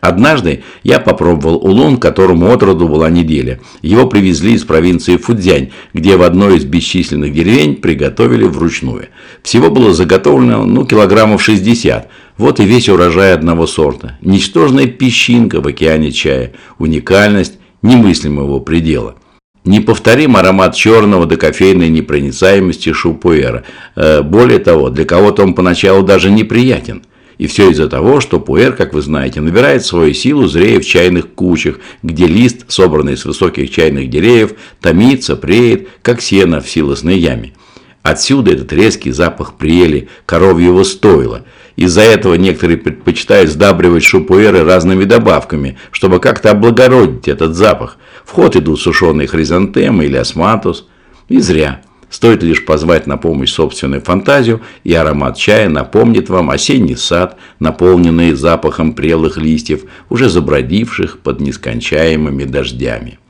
Однажды 0.00 0.62
я 0.82 0.98
попробовал 0.98 1.56
улун, 1.56 1.98
которому 1.98 2.50
отроду 2.50 2.88
была 2.88 3.10
неделя. 3.10 3.60
Его 3.82 4.06
привезли 4.06 4.54
из 4.54 4.64
провинции 4.64 5.18
Фудзянь, 5.18 5.72
где 5.92 6.16
в 6.16 6.22
одной 6.22 6.56
из 6.56 6.64
бесчисленных 6.64 7.34
деревень 7.34 7.76
приготовили 7.76 8.44
вручную. 8.44 9.08
Всего 9.42 9.70
было 9.70 9.92
заготовлено 9.92 10.64
ну, 10.64 10.86
килограммов 10.86 11.42
60. 11.42 12.08
Вот 12.40 12.58
и 12.58 12.64
весь 12.64 12.88
урожай 12.88 13.34
одного 13.34 13.66
сорта. 13.66 14.16
Ничтожная 14.22 14.86
песчинка 14.86 15.60
в 15.60 15.66
океане 15.66 16.10
чая. 16.10 16.54
Уникальность 16.78 17.58
немыслимого 17.82 18.60
предела. 18.60 19.16
Неповторим 19.66 20.38
аромат 20.38 20.74
черного 20.74 21.26
до 21.26 21.36
кофейной 21.36 21.90
непроницаемости 21.90 22.94
шупуэра. 22.94 23.64
Э, 23.94 24.22
более 24.22 24.58
того, 24.58 24.88
для 24.88 25.04
кого-то 25.04 25.42
он 25.42 25.52
поначалу 25.52 26.02
даже 26.02 26.30
неприятен. 26.30 27.02
И 27.36 27.46
все 27.46 27.72
из-за 27.72 27.90
того, 27.90 28.20
что 28.20 28.40
пуэр, 28.40 28.72
как 28.72 28.94
вы 28.94 29.02
знаете, 29.02 29.42
набирает 29.42 29.84
свою 29.84 30.14
силу, 30.14 30.48
зрея 30.48 30.80
в 30.80 30.86
чайных 30.86 31.34
кучах, 31.34 31.78
где 32.02 32.26
лист, 32.26 32.64
собранный 32.68 33.18
с 33.18 33.26
высоких 33.26 33.70
чайных 33.70 34.08
деревьев, 34.08 34.54
томится, 34.80 35.36
преет, 35.36 35.88
как 36.00 36.22
сено 36.22 36.62
в 36.62 36.70
силосной 36.70 37.18
яме. 37.18 37.52
Отсюда 38.02 38.52
этот 38.52 38.72
резкий 38.72 39.12
запах 39.12 39.54
прели, 39.54 40.08
коровьего 40.24 40.82
стойла. 40.84 41.44
Из-за 41.76 42.00
этого 42.00 42.34
некоторые 42.34 42.78
предпочитают 42.78 43.50
сдабривать 43.50 44.04
шупуэры 44.04 44.64
разными 44.64 45.04
добавками, 45.04 45.78
чтобы 45.92 46.18
как-то 46.18 46.50
облагородить 46.50 47.28
этот 47.28 47.54
запах. 47.54 47.98
В 48.24 48.32
ход 48.32 48.56
идут 48.56 48.80
сушеные 48.80 49.28
хризантемы 49.28 50.06
или 50.06 50.16
осматус. 50.16 50.86
И 51.28 51.40
зря. 51.40 51.82
Стоит 52.08 52.42
лишь 52.42 52.64
позвать 52.64 53.06
на 53.06 53.16
помощь 53.16 53.52
собственную 53.52 54.02
фантазию, 54.02 54.62
и 54.82 54.92
аромат 54.92 55.36
чая 55.36 55.68
напомнит 55.68 56.28
вам 56.28 56.50
осенний 56.50 56.96
сад, 56.96 57.36
наполненный 57.60 58.32
запахом 58.32 58.94
прелых 58.94 59.36
листьев, 59.36 59.82
уже 60.08 60.28
забродивших 60.28 61.20
под 61.20 61.40
нескончаемыми 61.40 62.44
дождями. 62.44 63.20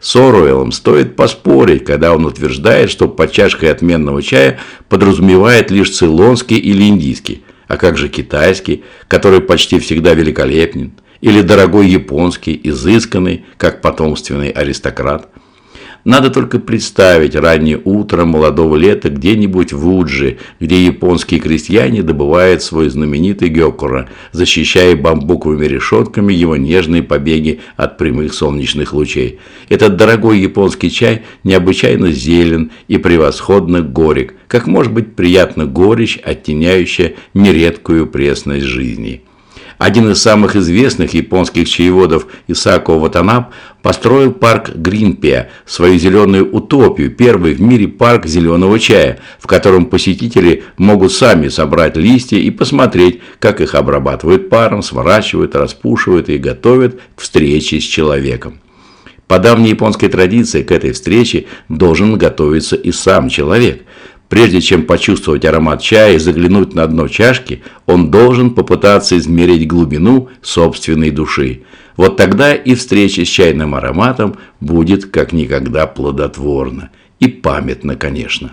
С 0.00 0.14
Оруэллом. 0.16 0.72
Стоит 0.72 1.16
поспорить, 1.16 1.84
когда 1.84 2.14
он 2.14 2.26
утверждает, 2.26 2.90
что 2.90 3.08
под 3.08 3.32
чашкой 3.32 3.70
отменного 3.70 4.22
чая 4.22 4.58
подразумевает 4.88 5.70
лишь 5.70 5.96
цейлонский 5.96 6.58
или 6.58 6.84
индийский, 6.84 7.42
а 7.68 7.76
как 7.76 7.96
же 7.96 8.08
китайский, 8.08 8.84
который 9.08 9.40
почти 9.40 9.78
всегда 9.78 10.14
великолепен, 10.14 10.92
или 11.20 11.40
дорогой 11.40 11.88
японский, 11.88 12.60
изысканный, 12.62 13.44
как 13.56 13.80
потомственный 13.80 14.50
аристократ– 14.50 15.28
надо 16.06 16.30
только 16.30 16.60
представить 16.60 17.34
раннее 17.34 17.80
утро 17.82 18.24
молодого 18.24 18.76
лета 18.76 19.10
где-нибудь 19.10 19.72
в 19.72 19.88
Уджи, 19.88 20.38
где 20.60 20.86
японские 20.86 21.40
крестьяне 21.40 22.04
добывают 22.04 22.62
свой 22.62 22.88
знаменитый 22.88 23.48
гёкура, 23.48 24.08
защищая 24.30 24.94
бамбуковыми 24.94 25.66
решетками 25.66 26.32
его 26.32 26.54
нежные 26.56 27.02
побеги 27.02 27.58
от 27.76 27.98
прямых 27.98 28.34
солнечных 28.34 28.92
лучей. 28.94 29.40
Этот 29.68 29.96
дорогой 29.96 30.38
японский 30.38 30.92
чай 30.92 31.24
необычайно 31.42 32.12
зелен 32.12 32.70
и 32.86 32.98
превосходно 32.98 33.80
горек, 33.80 34.34
как 34.46 34.68
может 34.68 34.92
быть 34.92 35.16
приятно 35.16 35.66
горечь, 35.66 36.20
оттеняющая 36.22 37.14
нередкую 37.34 38.06
пресность 38.06 38.64
жизни. 38.64 39.24
Один 39.78 40.10
из 40.10 40.22
самых 40.22 40.56
известных 40.56 41.12
японских 41.12 41.68
чаеводов 41.68 42.26
Исако 42.48 42.92
Ватанаб 42.92 43.52
построил 43.82 44.32
парк 44.32 44.70
Гринпия, 44.74 45.50
свою 45.66 45.98
зеленую 45.98 46.50
утопию, 46.50 47.10
первый 47.10 47.52
в 47.52 47.60
мире 47.60 47.86
парк 47.86 48.26
зеленого 48.26 48.78
чая, 48.78 49.18
в 49.38 49.46
котором 49.46 49.86
посетители 49.86 50.64
могут 50.78 51.12
сами 51.12 51.48
собрать 51.48 51.96
листья 51.96 52.38
и 52.38 52.50
посмотреть, 52.50 53.20
как 53.38 53.60
их 53.60 53.74
обрабатывают 53.74 54.48
паром, 54.48 54.82
сворачивают, 54.82 55.54
распушивают 55.54 56.30
и 56.30 56.38
готовят 56.38 56.98
к 57.14 57.20
встрече 57.20 57.78
с 57.78 57.84
человеком. 57.84 58.60
По 59.28 59.38
давней 59.38 59.70
японской 59.70 60.08
традиции 60.08 60.62
к 60.62 60.70
этой 60.70 60.92
встрече 60.92 61.46
должен 61.68 62.16
готовиться 62.16 62.76
и 62.76 62.92
сам 62.92 63.28
человек. 63.28 63.82
Прежде 64.28 64.60
чем 64.60 64.84
почувствовать 64.84 65.44
аромат 65.44 65.80
чая 65.80 66.14
и 66.14 66.18
заглянуть 66.18 66.74
на 66.74 66.86
дно 66.86 67.06
чашки, 67.08 67.62
он 67.86 68.10
должен 68.10 68.50
попытаться 68.50 69.16
измерить 69.16 69.68
глубину 69.68 70.28
собственной 70.42 71.10
души. 71.10 71.62
Вот 71.96 72.16
тогда 72.16 72.54
и 72.54 72.74
встреча 72.74 73.24
с 73.24 73.28
чайным 73.28 73.74
ароматом 73.74 74.36
будет 74.60 75.06
как 75.06 75.32
никогда 75.32 75.86
плодотворна. 75.86 76.90
И 77.20 77.28
памятна, 77.28 77.94
конечно. 77.94 78.52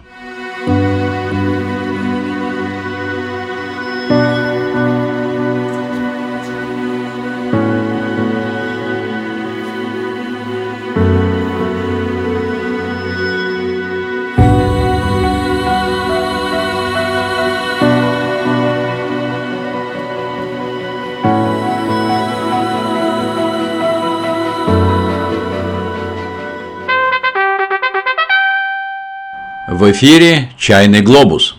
В 29.83 29.91
эфире 29.91 30.49
«Чайный 30.57 31.01
глобус». 31.01 31.57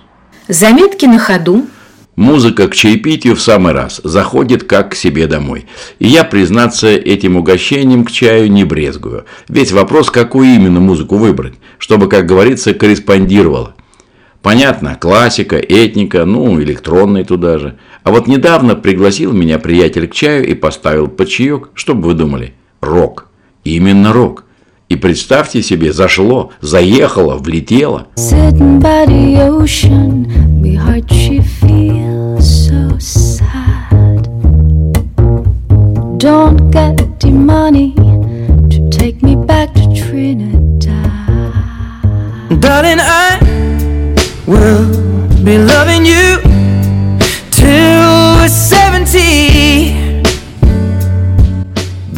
Заметки 0.49 1.05
на 1.05 1.19
ходу. 1.19 1.67
Музыка 2.17 2.69
к 2.69 2.75
чаепитию 2.75 3.37
в 3.37 3.43
самый 3.43 3.75
раз, 3.75 4.01
заходит 4.03 4.65
как 4.65 4.93
к 4.93 4.95
себе 4.95 5.27
домой. 5.27 5.67
И 5.99 6.09
я, 6.09 6.25
признаться, 6.25 6.89
этим 6.89 7.37
угощением 7.37 8.03
к 8.07 8.11
чаю 8.11 8.51
не 8.51 8.65
брезгую. 8.65 9.27
Ведь 9.51 9.73
вопрос, 9.73 10.11
какую 10.11 10.55
именно 10.55 10.81
музыку 10.81 11.19
выбрать, 11.19 11.57
чтобы, 11.77 12.09
как 12.09 12.25
говорится, 12.25 12.73
корреспондировало. 12.73 13.75
Понятно, 14.41 14.97
классика, 14.99 15.57
этника, 15.57 16.25
ну, 16.25 16.59
электронный 16.63 17.25
туда 17.25 17.59
же. 17.59 17.79
А 18.05 18.11
вот 18.11 18.27
недавно 18.27 18.75
пригласил 18.75 19.35
меня 19.35 19.59
приятель 19.59 20.09
к 20.09 20.15
чаю 20.15 20.49
и 20.49 20.55
поставил 20.55 21.09
под 21.09 21.29
чаек, 21.29 21.69
чтобы 21.75 22.07
вы 22.09 22.15
думали, 22.15 22.55
рок. 22.81 23.29
Именно 23.65 24.15
рок. 24.15 24.45
И 24.89 24.97
представьте 24.97 25.63
себе, 25.63 25.93
зашло, 25.93 26.53
заехало, 26.61 27.37
влетело. 27.37 28.07
Don't 36.19 36.71
get 36.71 36.97
the 37.21 37.31
money 37.31 37.93
to 38.71 38.89
take 38.89 39.23
me 39.23 39.37
back 39.37 39.75
to 39.75 39.83
Trinidad. 39.95 40.95
Darling, 42.61 42.99
I 42.99 43.39
will 44.47 44.89
be 45.45 45.59
loving 45.59 46.07
you 46.07 46.54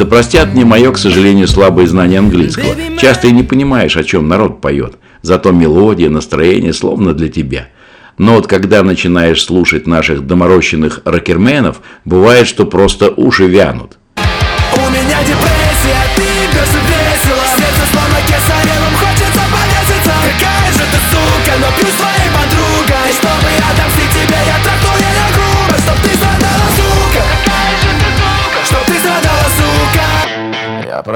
простят 0.07 0.53
мне 0.53 0.65
мое, 0.65 0.91
к 0.91 0.97
сожалению, 0.97 1.47
слабое 1.47 1.87
знание 1.87 2.19
английского. 2.19 2.75
Часто 2.99 3.27
и 3.27 3.31
не 3.31 3.43
понимаешь, 3.43 3.97
о 3.97 4.03
чем 4.03 4.27
народ 4.27 4.61
поет. 4.61 4.97
Зато 5.21 5.51
мелодия, 5.51 6.09
настроение 6.09 6.73
словно 6.73 7.13
для 7.13 7.29
тебя. 7.29 7.69
Но 8.17 8.35
вот 8.35 8.47
когда 8.47 8.81
начинаешь 8.81 9.43
слушать 9.43 9.85
наших 9.85 10.25
доморощенных 10.25 11.01
рокерменов, 11.05 11.81
бывает, 12.03 12.47
что 12.47 12.65
просто 12.65 13.13
уши 13.15 13.47
вянут. 13.47 13.97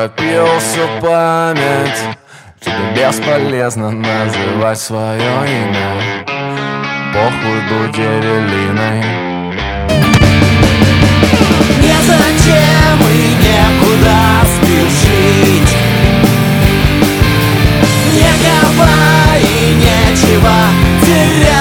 Пропил 0.02 0.48
всю 0.60 0.88
память. 1.02 2.18
Тебе 2.60 3.06
бесполезно 3.08 3.92
называть 3.92 4.80
свое 4.80 5.20
имя. 5.20 6.26
Похуй 7.14 7.62
будь 7.70 8.00
эвелиной. 8.00 9.04
Незачем 11.82 13.00
и 13.12 13.36
некуда 13.44 14.20
спешить. 14.56 15.76
Некого 18.16 18.90
и 19.40 19.76
нечего 19.76 20.58
терять 21.06 21.52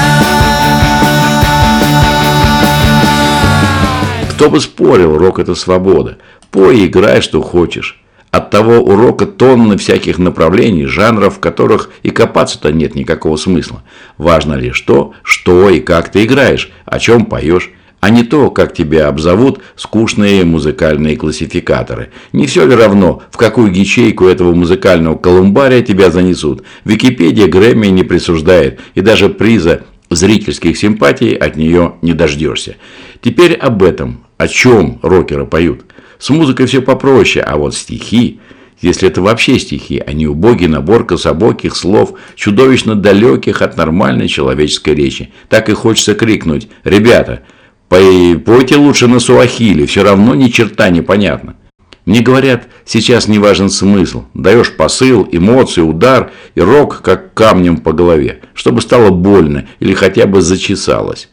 Кто 4.30 4.48
бы 4.48 4.60
спорил, 4.60 5.18
рок 5.18 5.38
это 5.38 5.54
свобода. 5.54 6.16
Пой 6.50 6.78
и 6.78 6.86
играй, 6.86 7.20
что 7.20 7.42
хочешь. 7.42 8.00
От 8.30 8.50
того 8.50 8.74
урока 8.74 9.26
тонны 9.26 9.76
всяких 9.76 10.18
направлений, 10.18 10.86
жанров, 10.86 11.36
в 11.36 11.40
которых 11.40 11.90
и 12.02 12.10
копаться-то 12.10 12.72
нет 12.72 12.94
никакого 12.94 13.36
смысла. 13.36 13.82
Важно 14.18 14.54
лишь 14.54 14.80
то, 14.82 15.14
что 15.22 15.68
и 15.68 15.80
как 15.80 16.10
ты 16.10 16.24
играешь, 16.24 16.70
о 16.84 17.00
чем 17.00 17.26
поешь, 17.26 17.70
а 17.98 18.08
не 18.10 18.22
то, 18.22 18.50
как 18.50 18.72
тебя 18.72 19.08
обзовут 19.08 19.60
скучные 19.76 20.44
музыкальные 20.44 21.16
классификаторы. 21.16 22.10
Не 22.32 22.46
все 22.46 22.64
ли 22.66 22.74
равно, 22.74 23.22
в 23.30 23.36
какую 23.36 23.74
ячейку 23.74 24.26
этого 24.26 24.54
музыкального 24.54 25.16
колумбария 25.16 25.82
тебя 25.82 26.10
занесут? 26.10 26.62
Википедия 26.84 27.46
Грэмми 27.46 27.88
не 27.88 28.04
присуждает, 28.04 28.80
и 28.94 29.00
даже 29.00 29.28
приза 29.28 29.82
зрительских 30.08 30.78
симпатий 30.78 31.34
от 31.34 31.56
нее 31.56 31.94
не 32.00 32.14
дождешься. 32.14 32.76
Теперь 33.20 33.54
об 33.54 33.82
этом, 33.82 34.24
о 34.38 34.48
чем 34.48 34.98
рокеры 35.02 35.46
поют. 35.46 35.84
С 36.20 36.28
музыкой 36.28 36.66
все 36.66 36.82
попроще, 36.82 37.42
а 37.42 37.56
вот 37.56 37.74
стихи, 37.74 38.40
если 38.82 39.08
это 39.08 39.22
вообще 39.22 39.58
стихи, 39.58 40.02
а 40.06 40.12
не 40.12 40.26
убогий 40.26 40.66
набор 40.66 41.06
кособоких 41.06 41.74
слов, 41.74 42.12
чудовищно 42.36 42.94
далеких 42.94 43.62
от 43.62 43.78
нормальной 43.78 44.28
человеческой 44.28 44.94
речи, 44.94 45.32
так 45.48 45.70
и 45.70 45.72
хочется 45.72 46.14
крикнуть 46.14 46.68
«Ребята, 46.84 47.40
пойте 47.88 48.76
лучше 48.76 49.06
на 49.06 49.18
суахили, 49.18 49.86
все 49.86 50.02
равно 50.02 50.34
ни 50.34 50.48
черта 50.48 50.90
не 50.90 51.00
понятно». 51.00 51.56
Мне 52.04 52.20
говорят, 52.20 52.68
сейчас 52.84 53.26
не 53.26 53.38
важен 53.38 53.70
смысл. 53.70 54.24
Даешь 54.34 54.74
посыл, 54.76 55.26
эмоции, 55.30 55.80
удар 55.80 56.32
и 56.54 56.60
рок, 56.60 57.00
как 57.02 57.32
камнем 57.32 57.78
по 57.78 57.92
голове, 57.92 58.40
чтобы 58.52 58.82
стало 58.82 59.10
больно 59.10 59.68
или 59.80 59.94
хотя 59.94 60.26
бы 60.26 60.42
зачесалось. 60.42 61.30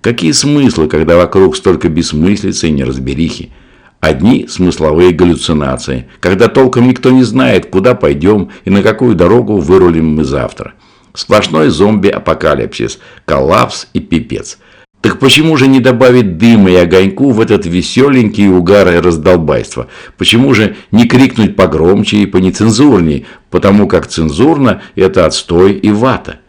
Какие 0.00 0.32
смыслы, 0.32 0.88
когда 0.88 1.16
вокруг 1.16 1.56
столько 1.56 1.88
бессмыслицы 1.88 2.68
и 2.68 2.72
неразберихи? 2.72 3.52
Одни 4.04 4.46
смысловые 4.48 5.12
галлюцинации, 5.12 6.08
когда 6.20 6.48
толком 6.48 6.86
никто 6.86 7.10
не 7.10 7.22
знает, 7.22 7.70
куда 7.70 7.94
пойдем 7.94 8.50
и 8.66 8.68
на 8.68 8.82
какую 8.82 9.14
дорогу 9.14 9.56
вырулим 9.56 10.16
мы 10.16 10.24
завтра. 10.24 10.74
Сплошной 11.14 11.70
зомби-апокалипсис, 11.70 12.98
коллапс 13.24 13.86
и 13.94 14.00
пипец. 14.00 14.58
Так 15.00 15.18
почему 15.18 15.56
же 15.56 15.68
не 15.68 15.80
добавить 15.80 16.36
дыма 16.36 16.70
и 16.70 16.74
огоньку 16.74 17.30
в 17.30 17.40
этот 17.40 17.64
веселенький 17.64 18.50
угар 18.50 18.92
и 18.92 18.98
раздолбайство? 18.98 19.86
Почему 20.18 20.52
же 20.52 20.76
не 20.90 21.08
крикнуть 21.08 21.56
погромче 21.56 22.18
и 22.18 22.26
понецензурней, 22.26 23.24
потому 23.48 23.88
как 23.88 24.06
цензурно– 24.06 24.82
это 24.96 25.24
отстой 25.24 25.72
и 25.72 25.90
вата? 25.90 26.40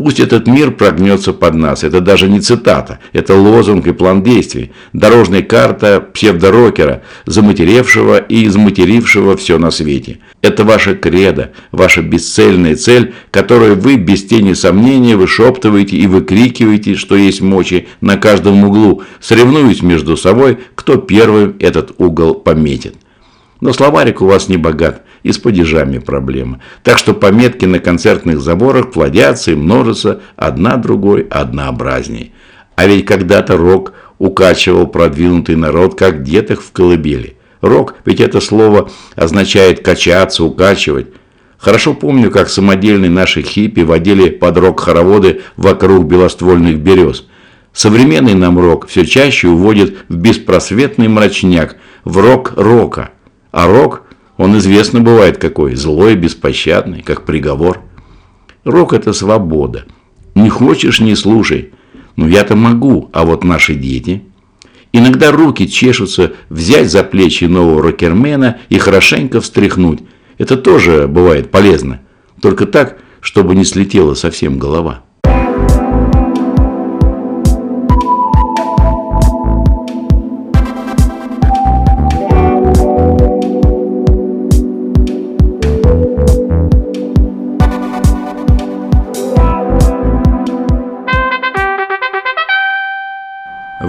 Пусть 0.00 0.18
этот 0.18 0.46
мир 0.46 0.70
прогнется 0.70 1.34
под 1.34 1.56
нас. 1.56 1.84
Это 1.84 2.00
даже 2.00 2.26
не 2.26 2.40
цитата. 2.40 3.00
Это 3.12 3.34
лозунг 3.34 3.86
и 3.86 3.92
план 3.92 4.22
действий. 4.22 4.72
Дорожная 4.94 5.42
карта 5.42 6.00
псевдорокера, 6.00 7.02
заматеревшего 7.26 8.16
и 8.16 8.46
изматерившего 8.46 9.36
все 9.36 9.58
на 9.58 9.70
свете. 9.70 10.20
Это 10.40 10.64
ваша 10.64 10.94
кредо, 10.94 11.52
ваша 11.70 12.00
бесцельная 12.00 12.76
цель, 12.76 13.12
которую 13.30 13.78
вы 13.78 13.96
без 13.96 14.24
тени 14.24 14.54
сомнения 14.54 15.16
вышептываете 15.16 15.96
и 15.96 16.06
выкрикиваете, 16.06 16.94
что 16.94 17.14
есть 17.14 17.42
мочи 17.42 17.86
на 18.00 18.16
каждом 18.16 18.64
углу, 18.64 19.02
соревнуясь 19.20 19.82
между 19.82 20.16
собой, 20.16 20.60
кто 20.76 20.96
первым 20.96 21.56
этот 21.60 21.92
угол 21.98 22.32
пометит. 22.36 22.94
Но 23.60 23.74
словарик 23.74 24.22
у 24.22 24.26
вас 24.26 24.48
не 24.48 24.56
богат 24.56 25.04
и 25.22 25.32
с 25.32 25.38
падежами 25.38 25.98
проблемы. 25.98 26.60
Так 26.82 26.98
что 26.98 27.14
пометки 27.14 27.64
на 27.64 27.78
концертных 27.78 28.40
заборах 28.40 28.92
плодятся 28.92 29.52
и 29.52 29.56
множатся 29.56 30.20
одна 30.36 30.76
другой 30.76 31.22
однообразней. 31.30 32.32
А 32.76 32.86
ведь 32.86 33.06
когда-то 33.06 33.56
рок 33.56 33.92
укачивал 34.18 34.86
продвинутый 34.86 35.56
народ, 35.56 35.98
как 35.98 36.22
деток 36.22 36.60
в 36.60 36.72
колыбели. 36.72 37.36
Рок, 37.60 37.96
ведь 38.04 38.20
это 38.20 38.40
слово 38.40 38.90
означает 39.16 39.84
качаться, 39.84 40.44
укачивать. 40.44 41.08
Хорошо 41.58 41.92
помню, 41.92 42.30
как 42.30 42.48
самодельные 42.48 43.10
наши 43.10 43.42
хиппи 43.42 43.80
водили 43.80 44.30
под 44.30 44.56
рок-хороводы 44.56 45.42
вокруг 45.56 46.06
белоствольных 46.06 46.78
берез. 46.78 47.26
Современный 47.72 48.34
нам 48.34 48.58
рок 48.58 48.86
все 48.88 49.04
чаще 49.04 49.48
уводит 49.48 49.98
в 50.08 50.16
беспросветный 50.16 51.08
мрачняк, 51.08 51.76
в 52.04 52.18
рок 52.18 52.54
рока. 52.56 53.10
А 53.52 53.66
рок 53.66 54.04
он 54.40 54.56
известно 54.56 55.02
бывает 55.02 55.36
какой, 55.36 55.74
злой, 55.74 56.14
беспощадный, 56.14 57.02
как 57.02 57.26
приговор. 57.26 57.82
Рок– 58.64 58.92
это 58.94 59.12
свобода. 59.12 59.84
Не 60.34 60.48
хочешь– 60.48 60.98
не 61.00 61.14
слушай. 61.14 61.74
Ну, 62.16 62.26
я-то 62.26 62.56
могу, 62.56 63.10
а 63.12 63.26
вот 63.26 63.44
наши 63.44 63.74
дети. 63.74 64.22
Иногда 64.94 65.30
руки 65.30 65.68
чешутся 65.68 66.32
взять 66.48 66.90
за 66.90 67.04
плечи 67.04 67.44
нового 67.44 67.82
рокермена 67.82 68.56
и 68.70 68.78
хорошенько 68.78 69.42
встряхнуть. 69.42 70.00
Это 70.38 70.56
тоже 70.56 71.06
бывает 71.06 71.50
полезно. 71.50 72.00
Только 72.40 72.64
так, 72.64 72.96
чтобы 73.20 73.54
не 73.54 73.66
слетела 73.66 74.14
совсем 74.14 74.58
голова. 74.58 75.02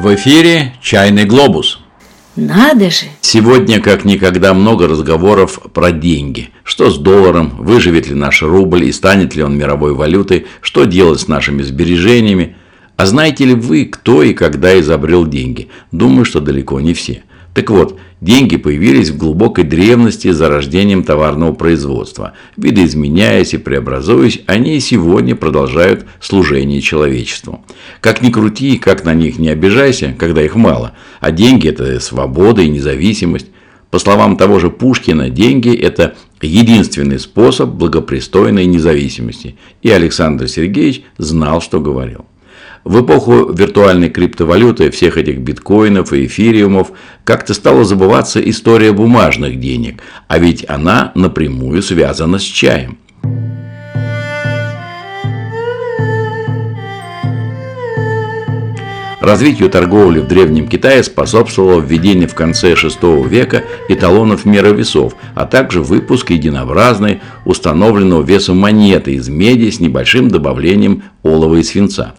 В 0.01 0.15
эфире 0.15 0.73
«Чайный 0.81 1.25
глобус». 1.25 1.79
Надо 2.35 2.89
же! 2.89 3.05
Сегодня, 3.21 3.79
как 3.79 4.03
никогда, 4.03 4.55
много 4.55 4.87
разговоров 4.87 5.59
про 5.75 5.91
деньги. 5.91 6.49
Что 6.63 6.89
с 6.89 6.97
долларом, 6.97 7.51
выживет 7.59 8.07
ли 8.07 8.15
наш 8.15 8.41
рубль 8.41 8.85
и 8.85 8.91
станет 8.91 9.35
ли 9.35 9.43
он 9.43 9.55
мировой 9.55 9.93
валютой, 9.93 10.47
что 10.61 10.85
делать 10.85 11.19
с 11.19 11.27
нашими 11.27 11.61
сбережениями. 11.61 12.55
А 12.97 13.05
знаете 13.05 13.45
ли 13.45 13.53
вы, 13.53 13.85
кто 13.85 14.23
и 14.23 14.33
когда 14.33 14.79
изобрел 14.79 15.27
деньги? 15.27 15.69
Думаю, 15.91 16.25
что 16.25 16.39
далеко 16.39 16.79
не 16.79 16.95
все. 16.95 17.21
Так 17.53 17.69
вот, 17.69 17.99
деньги 18.21 18.55
появились 18.55 19.09
в 19.09 19.17
глубокой 19.17 19.65
древности 19.65 20.31
за 20.31 20.47
рождением 20.47 21.03
товарного 21.03 21.51
производства. 21.51 22.33
Видоизменяясь 22.55 23.53
и 23.53 23.57
преобразуясь, 23.57 24.41
они 24.45 24.77
и 24.77 24.79
сегодня 24.79 25.35
продолжают 25.35 26.05
служение 26.21 26.79
человечеству. 26.79 27.65
Как 27.99 28.21
ни 28.21 28.29
крути, 28.29 28.77
как 28.77 29.03
на 29.03 29.13
них 29.13 29.37
не 29.37 29.49
обижайся, 29.49 30.15
когда 30.17 30.41
их 30.41 30.55
мало. 30.55 30.93
А 31.19 31.31
деньги– 31.31 31.67
это 31.69 31.99
свобода 31.99 32.61
и 32.61 32.69
независимость. 32.69 33.47
По 33.89 33.99
словам 33.99 34.37
того 34.37 34.59
же 34.59 34.69
Пушкина, 34.69 35.29
деньги– 35.29 35.75
это 35.75 36.15
единственный 36.41 37.19
способ 37.19 37.71
благопристойной 37.71 38.65
независимости. 38.65 39.57
И 39.81 39.89
Александр 39.89 40.47
Сергеевич 40.47 41.03
знал, 41.17 41.59
что 41.61 41.81
говорил. 41.81 42.25
В 42.83 43.01
эпоху 43.01 43.53
виртуальной 43.53 44.09
криптовалюты, 44.09 44.89
всех 44.89 45.17
этих 45.17 45.39
биткоинов 45.39 46.13
и 46.13 46.25
эфириумов, 46.25 46.91
как-то 47.23 47.53
стала 47.53 47.83
забываться 47.83 48.41
история 48.41 48.91
бумажных 48.91 49.59
денег, 49.59 50.01
а 50.27 50.39
ведь 50.39 50.65
она 50.67 51.11
напрямую 51.13 51.83
связана 51.83 52.39
с 52.39 52.43
чаем. 52.43 52.97
Развитию 59.21 59.69
торговли 59.69 60.19
в 60.19 60.27
Древнем 60.27 60.67
Китае 60.67 61.03
способствовало 61.03 61.79
введение 61.79 62.27
в 62.27 62.33
конце 62.33 62.73
VI 62.73 63.29
века 63.29 63.63
эталонов 63.87 64.45
меры 64.45 64.73
весов, 64.73 65.15
а 65.35 65.45
также 65.45 65.83
выпуск 65.83 66.31
единообразной 66.31 67.21
установленного 67.45 68.23
веса 68.23 68.55
монеты 68.55 69.13
из 69.13 69.29
меди 69.29 69.69
с 69.69 69.79
небольшим 69.79 70.29
добавлением 70.29 71.03
олова 71.21 71.57
и 71.57 71.63
свинца. 71.63 72.15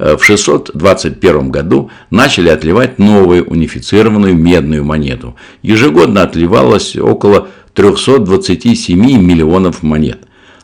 Э, 0.00 0.16
в 0.16 0.24
621 0.24 1.50
году 1.50 1.90
начали 2.10 2.48
отливать 2.48 2.98
новую 2.98 3.44
унифицированную 3.44 4.34
медную 4.34 4.82
монету. 4.82 5.36
Ежегодно 5.60 6.22
отливалось 6.22 6.96
около 6.96 7.48
327 7.74 8.98
миллионов 8.98 9.82
монет. 9.82 10.20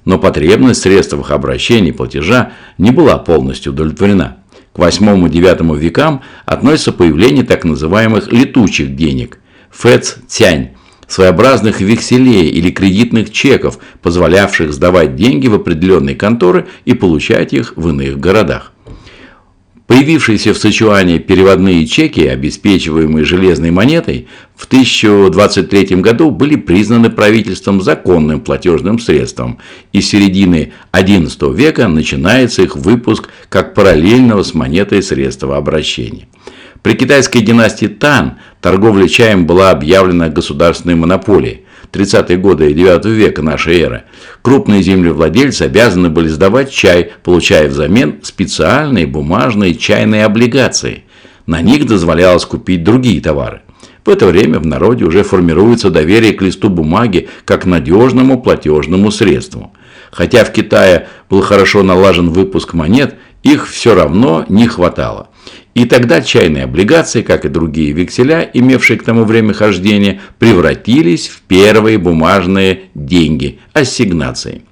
Но 0.07 0.19
потребность 0.19 0.81
в 0.81 0.83
средствах 0.85 1.33
обращения 1.33 1.93
платежа 1.93 2.53
не 2.79 2.93
была 2.93 3.19
полностью 3.19 3.73
удовлетворена. 3.75 4.39
К 4.73 4.79
8-9 4.79 5.79
векам 5.79 6.23
относится 6.47 6.93
появление 6.93 7.45
так 7.45 7.65
называемых 7.65 8.33
летучих 8.33 8.97
денег– 8.97 9.39
фэц-цянь, 9.71 10.71
своеобразных 11.09 11.83
векселей 11.83 12.49
или 12.49 12.71
кредитных 12.71 13.31
чеков, 13.31 13.81
позволявших 14.01 14.73
сдавать 14.73 15.15
деньги 15.15 15.47
в 15.47 15.55
определенные 15.55 16.17
конторы 16.17 16.69
и 16.87 16.95
получать 16.95 17.53
их 17.53 17.75
в 17.77 17.91
иных 17.91 18.19
городах. 18.19 18.73
Появившиеся 19.87 20.53
в 20.53 20.59
Сычуане 20.59 21.21
переводные 21.21 21.87
чеки, 21.87 22.27
обеспечиваемые 22.27 23.25
железной 23.25 23.71
монетой, 23.71 24.27
в 24.57 24.67
1023 24.67 25.97
году 25.97 26.33
были 26.33 26.57
признаны 26.57 27.09
правительством 27.09 27.81
законным 27.81 28.41
платежным 28.41 28.99
средством, 28.99 29.59
и 29.93 30.01
с 30.01 30.09
середины 30.09 30.73
XI 30.93 31.55
века 31.55 31.87
начинается 31.87 32.63
их 32.63 32.75
выпуск 32.75 33.29
как 33.49 33.75
параллельного 33.75 34.43
с 34.43 34.55
монетой 34.55 35.05
средства 35.05 35.57
обращения. 35.57 36.27
При 36.83 36.95
китайской 36.95 37.41
династии 37.41 37.87
Тан 37.87 38.39
торговля 38.61 39.07
чаем 39.07 39.47
была 39.47 39.71
объявлена 39.71 40.29
государственной 40.29 40.97
монополией. 40.97 41.66
30-е 41.93 42.37
годы 42.37 42.73
9 42.73 43.05
века 43.07 43.43
нашей 43.43 43.81
эры, 43.81 44.05
крупные 44.43 44.83
землевладельцы 44.83 45.63
обязаны 45.63 46.11
были 46.11 46.29
сдавать 46.29 46.71
чай, 46.71 47.13
получая 47.23 47.69
взамен 47.69 48.21
специальные 48.23 49.07
бумажные 49.07 49.75
чайные 49.75 50.25
облигации. 50.25 51.05
На 51.47 51.63
них 51.63 51.87
дозволялось 51.87 52.45
купить 52.45 52.85
другие 52.85 53.21
товары. 53.21 53.63
В 54.05 54.09
это 54.09 54.27
время 54.27 54.61
в 54.61 54.67
народе 54.67 55.05
уже 55.05 55.25
формируется 55.25 55.91
доверие 55.91 56.33
к 56.33 56.43
листу 56.43 56.69
бумаги 56.69 57.29
как 57.45 57.67
надежному 57.67 58.41
платежному 58.41 59.11
средству. 59.11 59.73
Хотя 60.13 60.45
в 60.45 60.53
Китае 60.53 61.09
был 61.29 61.41
хорошо 61.41 61.83
налажен 61.83 62.31
выпуск 62.31 62.73
монет, 62.73 63.17
их 63.43 63.69
все 63.69 63.95
равно 63.95 64.45
не 64.49 64.69
хватало. 64.69 65.29
И 65.77 65.85
тогда 65.85 66.23
чайные 66.23 66.65
облигации, 66.65 67.21
как 67.21 67.45
и 67.45 67.51
другие 67.51 67.93
векселя, 67.93 68.51
имевшие 68.55 68.99
к 68.99 69.03
тому 69.03 69.25
время 69.25 69.53
хождения, 69.53 70.23
превратились 70.39 71.29
в 71.29 71.43
первые 71.43 71.99
бумажные 71.99 72.85
деньги– 72.95 73.59
ассигнации. 73.75 74.63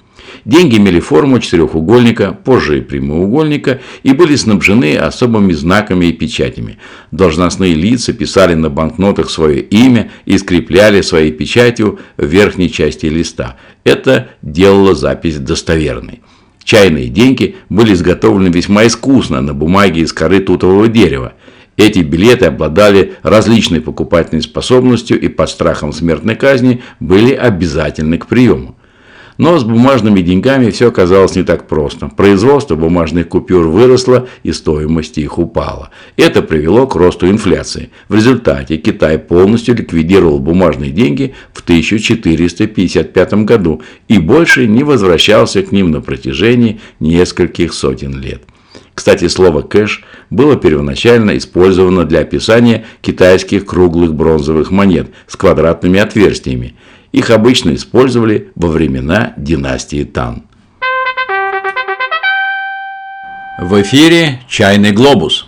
Деньги 0.47 0.79
имели 0.79 1.01
форму 1.01 1.41
четырехугольника, 1.41 2.33
позже 2.33 2.79
и 2.79 2.81
прямоугольника, 2.81 3.83
и 4.03 4.15
были 4.15 4.35
снабжены 4.35 4.97
особыми 4.97 5.53
знаками 5.53 6.07
и 6.07 6.13
печатями. 6.13 6.79
Должностные 7.11 7.75
лица 7.75 8.15
писали 8.15 8.55
на 8.55 8.71
банкнотах 8.71 9.29
свое 9.29 9.61
имя 9.61 10.11
и 10.25 10.39
скрепляли 10.39 11.03
своей 11.03 11.33
печатью 11.33 11.99
в 12.17 12.25
верхней 12.25 12.71
части 12.71 13.07
листа. 13.07 13.59
Это 13.85 14.31
делало 14.41 14.95
запись 14.95 15.37
достоверной. 15.37 16.23
Чайные 16.65 17.09
деньги 17.09 17.57
были 17.69 17.93
изготовлены 17.93 18.49
весьма 18.49 18.87
искусно 18.87 19.41
на 19.41 19.53
бумаге 19.53 20.01
из 20.01 20.13
коры 20.13 20.41
тутового 20.41 20.89
дерева. 20.89 21.35
Эти 21.77 21.99
билеты 21.99 22.47
обладали 22.47 23.15
различной 23.23 23.81
покупательной 23.81 24.43
способностью 24.43 25.21
и 25.21 25.29
под 25.29 25.51
страхом 25.51 25.93
смертной 25.93 26.37
казни 26.37 26.83
были 27.01 27.35
обязательны 27.35 28.17
к 28.17 28.27
приему. 28.27 28.77
Но 29.37 29.59
с 29.59 29.65
бумажными 29.65 30.21
деньгами 30.21 30.71
все 30.71 30.89
оказалось 30.89 31.35
не 31.35 31.43
так 31.43 31.67
просто. 31.67 32.09
Производство 32.09 32.77
бумажных 32.77 33.29
купюр 33.29 33.67
выросло 33.67 34.29
и 34.45 34.53
стоимость 34.53 35.19
их 35.19 35.39
упала. 35.39 35.91
Это 36.17 36.43
привело 36.43 36.87
к 36.87 36.95
росту 36.95 37.29
инфляции. 37.29 37.91
В 38.09 38.15
результате 38.15 38.77
Китай 38.77 39.19
полностью 39.19 39.75
ликвидировал 39.75 40.39
бумажные 40.39 40.91
деньги 40.91 41.35
в 41.53 41.63
1455 41.63 43.35
году 43.45 43.83
и 44.07 44.19
больше 44.19 44.67
не 44.67 44.85
возвращался 44.85 45.63
к 45.63 45.73
ним 45.73 45.91
на 45.91 46.01
протяжении 46.01 46.81
нескольких 47.01 47.75
сотен 47.75 48.21
лет. 48.21 48.43
Кстати, 48.95 49.27
слово 49.27 49.63
«кэш» 49.63 50.05
было 50.31 50.57
первоначально 50.57 51.37
использовано 51.37 52.05
для 52.05 52.21
описания 52.21 52.85
китайских 53.01 53.67
круглых 53.67 54.15
бронзовых 54.15 54.71
монет 54.71 55.11
с 55.27 55.37
квадратными 55.37 55.99
отверстиями. 55.99 56.75
Их 57.15 57.31
обычно 57.31 57.77
использовали 57.77 58.51
во 58.57 58.67
времена 58.67 59.35
династии 59.37 60.03
Тан. 60.03 60.43
В 63.61 63.81
эфире 63.83 64.41
«Чайный 64.49 64.91
глобус». 64.91 65.47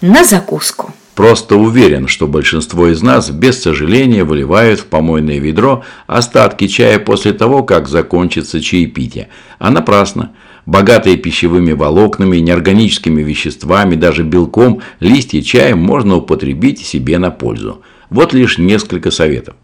На 0.00 0.24
закуску. 0.24 0.92
Просто 1.14 1.54
уверен, 1.54 2.08
что 2.08 2.26
большинство 2.26 2.88
из 2.88 3.00
нас 3.00 3.30
без 3.30 3.62
сожаления 3.62 4.24
выливают 4.24 4.80
в 4.80 4.86
помойное 4.86 5.38
ведро 5.38 5.84
остатки 6.08 6.66
чая 6.66 6.98
после 6.98 7.32
того, 7.32 7.62
как 7.62 7.86
закончится 7.86 8.60
чаепитие. 8.60 9.28
А 9.60 9.70
напрасно. 9.70 10.32
Богатые 10.66 11.16
пищевыми 11.16 11.74
волокнами, 11.74 12.38
неорганическими 12.38 13.22
веществами, 13.22 13.94
даже 13.94 14.24
белком, 14.24 14.80
листья 14.98 15.42
чая 15.42 15.76
можно 15.76 16.16
употребить 16.16 16.84
себе 16.84 17.18
на 17.18 17.30
пользу. 17.30 17.82
Вот 18.10 18.34
лишь 18.34 18.58
несколько 18.58 19.12
советов. 19.12 19.54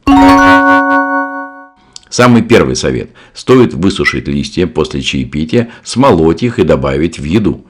Самый 2.11 2.42
первый 2.42 2.75
совет. 2.75 3.11
Стоит 3.33 3.73
высушить 3.73 4.27
листья 4.27 4.66
после 4.66 5.01
чаепития, 5.01 5.70
смолоть 5.85 6.42
их 6.42 6.59
и 6.59 6.64
добавить 6.64 7.20
в 7.20 7.25
еду. 7.25 7.64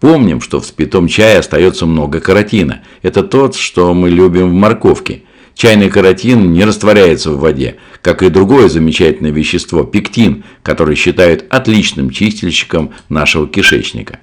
Помним, 0.00 0.40
что 0.40 0.60
в 0.60 0.66
спитом 0.66 1.06
чае 1.06 1.38
остается 1.38 1.86
много 1.86 2.20
каротина. 2.20 2.82
Это 3.02 3.22
тот, 3.22 3.54
что 3.54 3.94
мы 3.94 4.10
любим 4.10 4.50
в 4.50 4.52
морковке. 4.52 5.22
Чайный 5.54 5.88
каротин 5.88 6.52
не 6.52 6.64
растворяется 6.64 7.30
в 7.30 7.38
воде, 7.38 7.76
как 8.02 8.24
и 8.24 8.28
другое 8.28 8.68
замечательное 8.68 9.30
вещество– 9.30 9.84
пектин, 9.84 10.42
который 10.64 10.96
считают 10.96 11.44
отличным 11.48 12.10
чистильщиком 12.10 12.90
нашего 13.08 13.46
кишечника. 13.46 14.18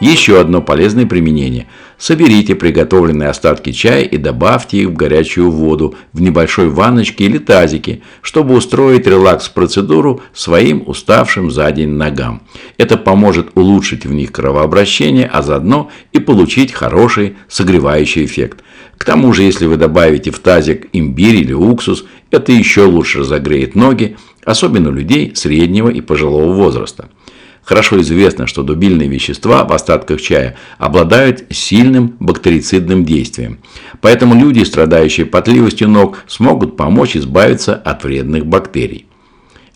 Еще 0.00 0.40
одно 0.40 0.62
полезное 0.62 1.06
применение. 1.06 1.66
Соберите 1.98 2.54
приготовленные 2.54 3.30
остатки 3.30 3.72
чая 3.72 4.04
и 4.04 4.16
добавьте 4.16 4.78
их 4.78 4.90
в 4.90 4.92
горячую 4.94 5.50
воду 5.50 5.96
в 6.12 6.20
небольшой 6.20 6.68
ванночке 6.68 7.24
или 7.24 7.38
тазике, 7.38 8.02
чтобы 8.22 8.54
устроить 8.54 9.08
релакс-процедуру 9.08 10.20
своим 10.32 10.84
уставшим 10.86 11.50
за 11.50 11.72
день 11.72 11.90
ногам. 11.90 12.42
Это 12.76 12.96
поможет 12.96 13.48
улучшить 13.56 14.06
в 14.06 14.12
них 14.12 14.30
кровообращение, 14.30 15.26
а 15.26 15.42
заодно 15.42 15.90
и 16.12 16.20
получить 16.20 16.72
хороший 16.72 17.34
согревающий 17.48 18.24
эффект. 18.24 18.62
К 18.96 19.04
тому 19.04 19.32
же, 19.32 19.42
если 19.42 19.66
вы 19.66 19.76
добавите 19.76 20.30
в 20.30 20.38
тазик 20.38 20.86
имбирь 20.92 21.36
или 21.36 21.52
уксус, 21.52 22.04
это 22.30 22.52
еще 22.52 22.82
лучше 22.82 23.20
разогреет 23.20 23.74
ноги, 23.74 24.16
особенно 24.44 24.90
людей 24.90 25.32
среднего 25.34 25.88
и 25.88 26.00
пожилого 26.00 26.52
возраста. 26.52 27.08
Хорошо 27.68 28.00
известно, 28.00 28.46
что 28.46 28.62
дубильные 28.62 29.10
вещества 29.10 29.62
в 29.62 29.74
остатках 29.74 30.22
чая 30.22 30.56
обладают 30.78 31.44
сильным 31.50 32.16
бактерицидным 32.18 33.04
действием. 33.04 33.58
Поэтому 34.00 34.34
люди, 34.34 34.64
страдающие 34.64 35.26
потливостью 35.26 35.90
ног, 35.90 36.24
смогут 36.26 36.78
помочь 36.78 37.14
избавиться 37.14 37.74
от 37.74 38.04
вредных 38.04 38.46
бактерий. 38.46 39.04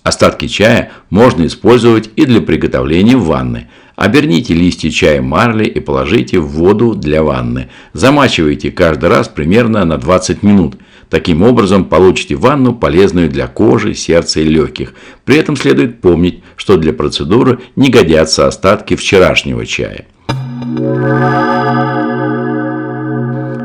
Остатки 0.03 0.49
чая 0.49 0.91
можно 1.11 1.45
использовать 1.45 2.09
и 2.17 2.25
для 2.25 2.41
приготовления 2.41 3.19
ванны. 3.19 3.69
Оберните 3.97 4.55
листья 4.55 4.91
чая 4.91 5.23
марли 5.23 5.65
и 5.65 5.81
положите 5.81 6.39
в 6.39 6.49
воду 6.49 6.95
для 6.95 7.23
ванны. 7.23 7.69
Замачивайте 7.93 8.71
каждый 8.71 9.09
раз 9.09 9.29
примерно 9.29 9.85
на 9.85 9.99
20 9.99 10.43
минут– 10.43 10.77
Таким 11.13 11.43
образом, 11.43 11.85
получите 11.85 12.37
ванну, 12.37 12.75
полезную 12.75 13.29
для 13.29 13.47
кожи, 13.47 13.93
сердца 13.93 14.41
и 14.41 14.45
легких. 14.45 14.95
При 15.27 15.37
этом 15.37 15.57
следует 15.57 16.01
помнить, 16.01 16.43
что 16.57 16.79
для 16.79 16.95
процедуры 16.95 17.59
не 17.77 17.91
годятся 17.91 18.47
остатки 18.47 18.97
вчерашнего 18.97 19.67
чая. 19.67 20.07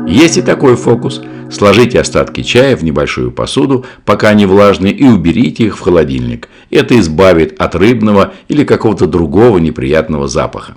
Есть 0.08 0.38
и 0.38 0.42
такой 0.42 0.74
фокус. 0.76 1.20
Сложите 1.50 2.00
остатки 2.00 2.42
чая 2.42 2.76
в 2.76 2.82
небольшую 2.82 3.30
посуду, 3.30 3.84
пока 4.06 4.30
они 4.30 4.46
влажные, 4.46 4.92
и 4.92 5.04
уберите 5.04 5.64
их 5.64 5.76
в 5.76 5.80
холодильник. 5.80 6.48
Это 6.70 6.98
избавит 6.98 7.60
от 7.60 7.74
рыбного 7.74 8.32
или 8.48 8.64
какого-то 8.64 9.06
другого 9.06 9.58
неприятного 9.58 10.26
запаха. 10.26 10.76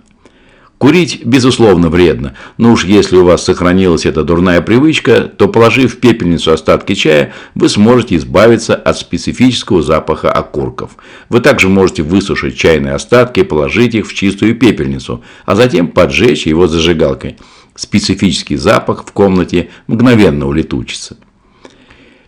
Курить, 0.77 1.21
безусловно, 1.23 1.89
вредно, 1.89 2.35
но 2.57 2.73
уж 2.73 2.85
если 2.85 3.15
у 3.15 3.23
вас 3.23 3.43
сохранилась 3.43 4.05
эта 4.05 4.23
дурная 4.23 4.61
привычка, 4.61 5.21
то 5.21 5.47
положив 5.47 5.93
в 5.93 5.97
пепельницу 5.99 6.51
остатки 6.51 6.95
чая, 6.95 7.33
вы 7.53 7.69
сможете 7.69 8.15
избавиться 8.15 8.75
от 8.75 8.97
специфического 8.97 9.83
запаха 9.83 10.31
окурков. 10.31 10.97
Вы 11.29 11.39
также 11.39 11.69
можете 11.69 12.01
высушить 12.01 12.57
чайные 12.57 12.95
остатки 12.95 13.43
положить 13.43 13.93
их 13.93 14.07
в 14.07 14.13
чистую 14.13 14.55
пепельницу, 14.55 15.23
а 15.45 15.55
затем 15.55 15.87
поджечь 15.87 16.47
его 16.47 16.67
зажигалкой. 16.67 17.37
Специфический 17.75 18.57
запах 18.57 19.05
в 19.05 19.11
комнате 19.11 19.69
мгновенно 19.87 20.47
улетучится. 20.47 21.17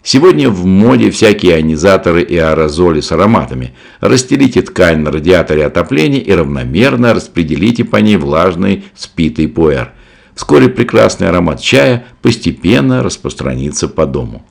Сегодня 0.06 0.50
в 0.50 0.66
моде 0.66 1.12
всякие 1.12 1.56
ионизаторы 1.56 2.24
и 2.24 2.38
аэрозоли 2.38 3.00
с 3.00 3.12
ароматами. 3.14 3.74
Расстелите 4.02 4.62
ткань 4.62 5.00
на 5.00 5.12
радиаторе 5.12 5.66
отопления 5.66 6.20
и 6.20 6.32
равномерно 6.34 7.14
распределите 7.14 7.86
по 7.86 7.98
ней 7.98 8.18
влажный 8.18 8.84
спитый 8.96 9.48
пуэр. 9.48 9.94
Вскоре 10.36 10.68
прекрасный 10.68 11.30
аромат 11.30 11.62
чая 11.62 12.06
постепенно 12.22 13.02
распространится 13.02 13.88
по 13.88 14.06
дому. 14.06 14.46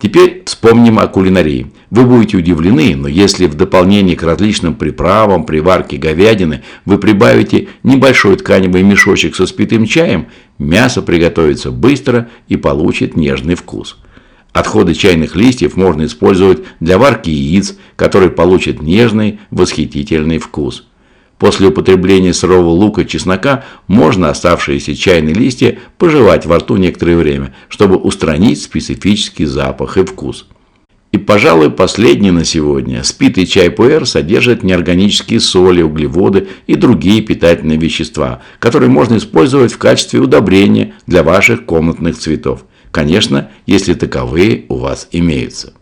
Теперь 0.00 0.42
вспомним 0.44 0.98
о 0.98 1.06
кулинарии. 1.06 1.72
Вы 1.90 2.04
будете 2.04 2.36
удивлены, 2.36 2.94
но 2.96 3.08
если 3.08 3.46
в 3.46 3.54
дополнение 3.54 4.14
к 4.14 4.22
различным 4.22 4.74
приправам 4.74 5.46
при 5.46 5.60
варке 5.60 5.96
говядины 5.96 6.62
вы 6.84 6.98
прибавите 6.98 7.68
небольшой 7.82 8.36
тканевый 8.36 8.82
мешочек 8.82 9.34
со 9.34 9.46
спитым 9.46 9.86
чаем, 9.86 10.26
мясо 10.58 11.00
приготовится 11.00 11.70
быстро 11.70 12.28
и 12.48 12.56
получит 12.56 13.16
нежный 13.16 13.54
вкус. 13.54 13.96
Отходы 14.52 14.94
чайных 14.94 15.34
листьев 15.34 15.76
можно 15.76 16.04
использовать 16.04 16.62
для 16.80 16.98
варки 16.98 17.30
яиц, 17.30 17.76
которые 17.94 18.30
получат 18.30 18.82
нежный, 18.82 19.38
восхитительный 19.50 20.38
вкус. 20.38 20.86
После 21.38 21.68
употребления 21.68 22.32
сырого 22.32 22.70
лука 22.70 23.02
и 23.02 23.06
чеснока 23.06 23.64
можно 23.88 24.30
оставшиеся 24.30 24.96
чайные 24.96 25.34
листья 25.34 25.78
пожевать 25.98 26.46
во 26.46 26.58
рту 26.58 26.76
некоторое 26.76 27.16
время, 27.16 27.54
чтобы 27.68 27.96
устранить 27.96 28.62
специфический 28.62 29.44
запах 29.44 29.98
и 29.98 30.04
вкус. 30.04 30.46
И, 31.12 31.18
пожалуй, 31.18 31.70
последний 31.70 32.30
на 32.30 32.44
сегодня. 32.44 33.02
Спитый 33.02 33.46
чай 33.46 33.70
пуэр 33.70 34.06
содержит 34.06 34.62
неорганические 34.62 35.40
соли, 35.40 35.82
углеводы 35.82 36.48
и 36.66 36.74
другие 36.74 37.22
питательные 37.22 37.78
вещества, 37.78 38.42
которые 38.58 38.90
можно 38.90 39.16
использовать 39.16 39.72
в 39.72 39.78
качестве 39.78 40.20
удобрения 40.20 40.94
для 41.06 41.22
ваших 41.22 41.64
комнатных 41.64 42.18
цветов. 42.18 42.64
Конечно, 42.90 43.50
если 43.66 43.94
таковые 43.94 44.64
у 44.68 44.76
вас 44.76 45.08
имеются. 45.12 45.74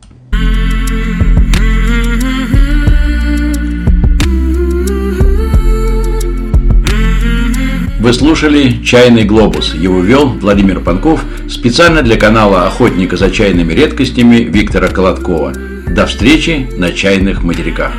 Вы 8.04 8.12
слушали 8.12 8.82
«Чайный 8.84 9.24
глобус». 9.24 9.74
Его 9.74 10.00
вел 10.00 10.28
Владимир 10.28 10.80
Панков 10.80 11.24
специально 11.48 12.02
для 12.02 12.18
канала 12.18 12.66
«Охотника 12.66 13.16
за 13.16 13.30
чайными 13.30 13.72
редкостями» 13.72 14.40
Виктора 14.44 14.88
Колодкова. 14.88 15.54
До 15.88 16.04
встречи 16.04 16.68
на 16.76 16.92
чайных 16.92 17.42
материках. 17.42 17.92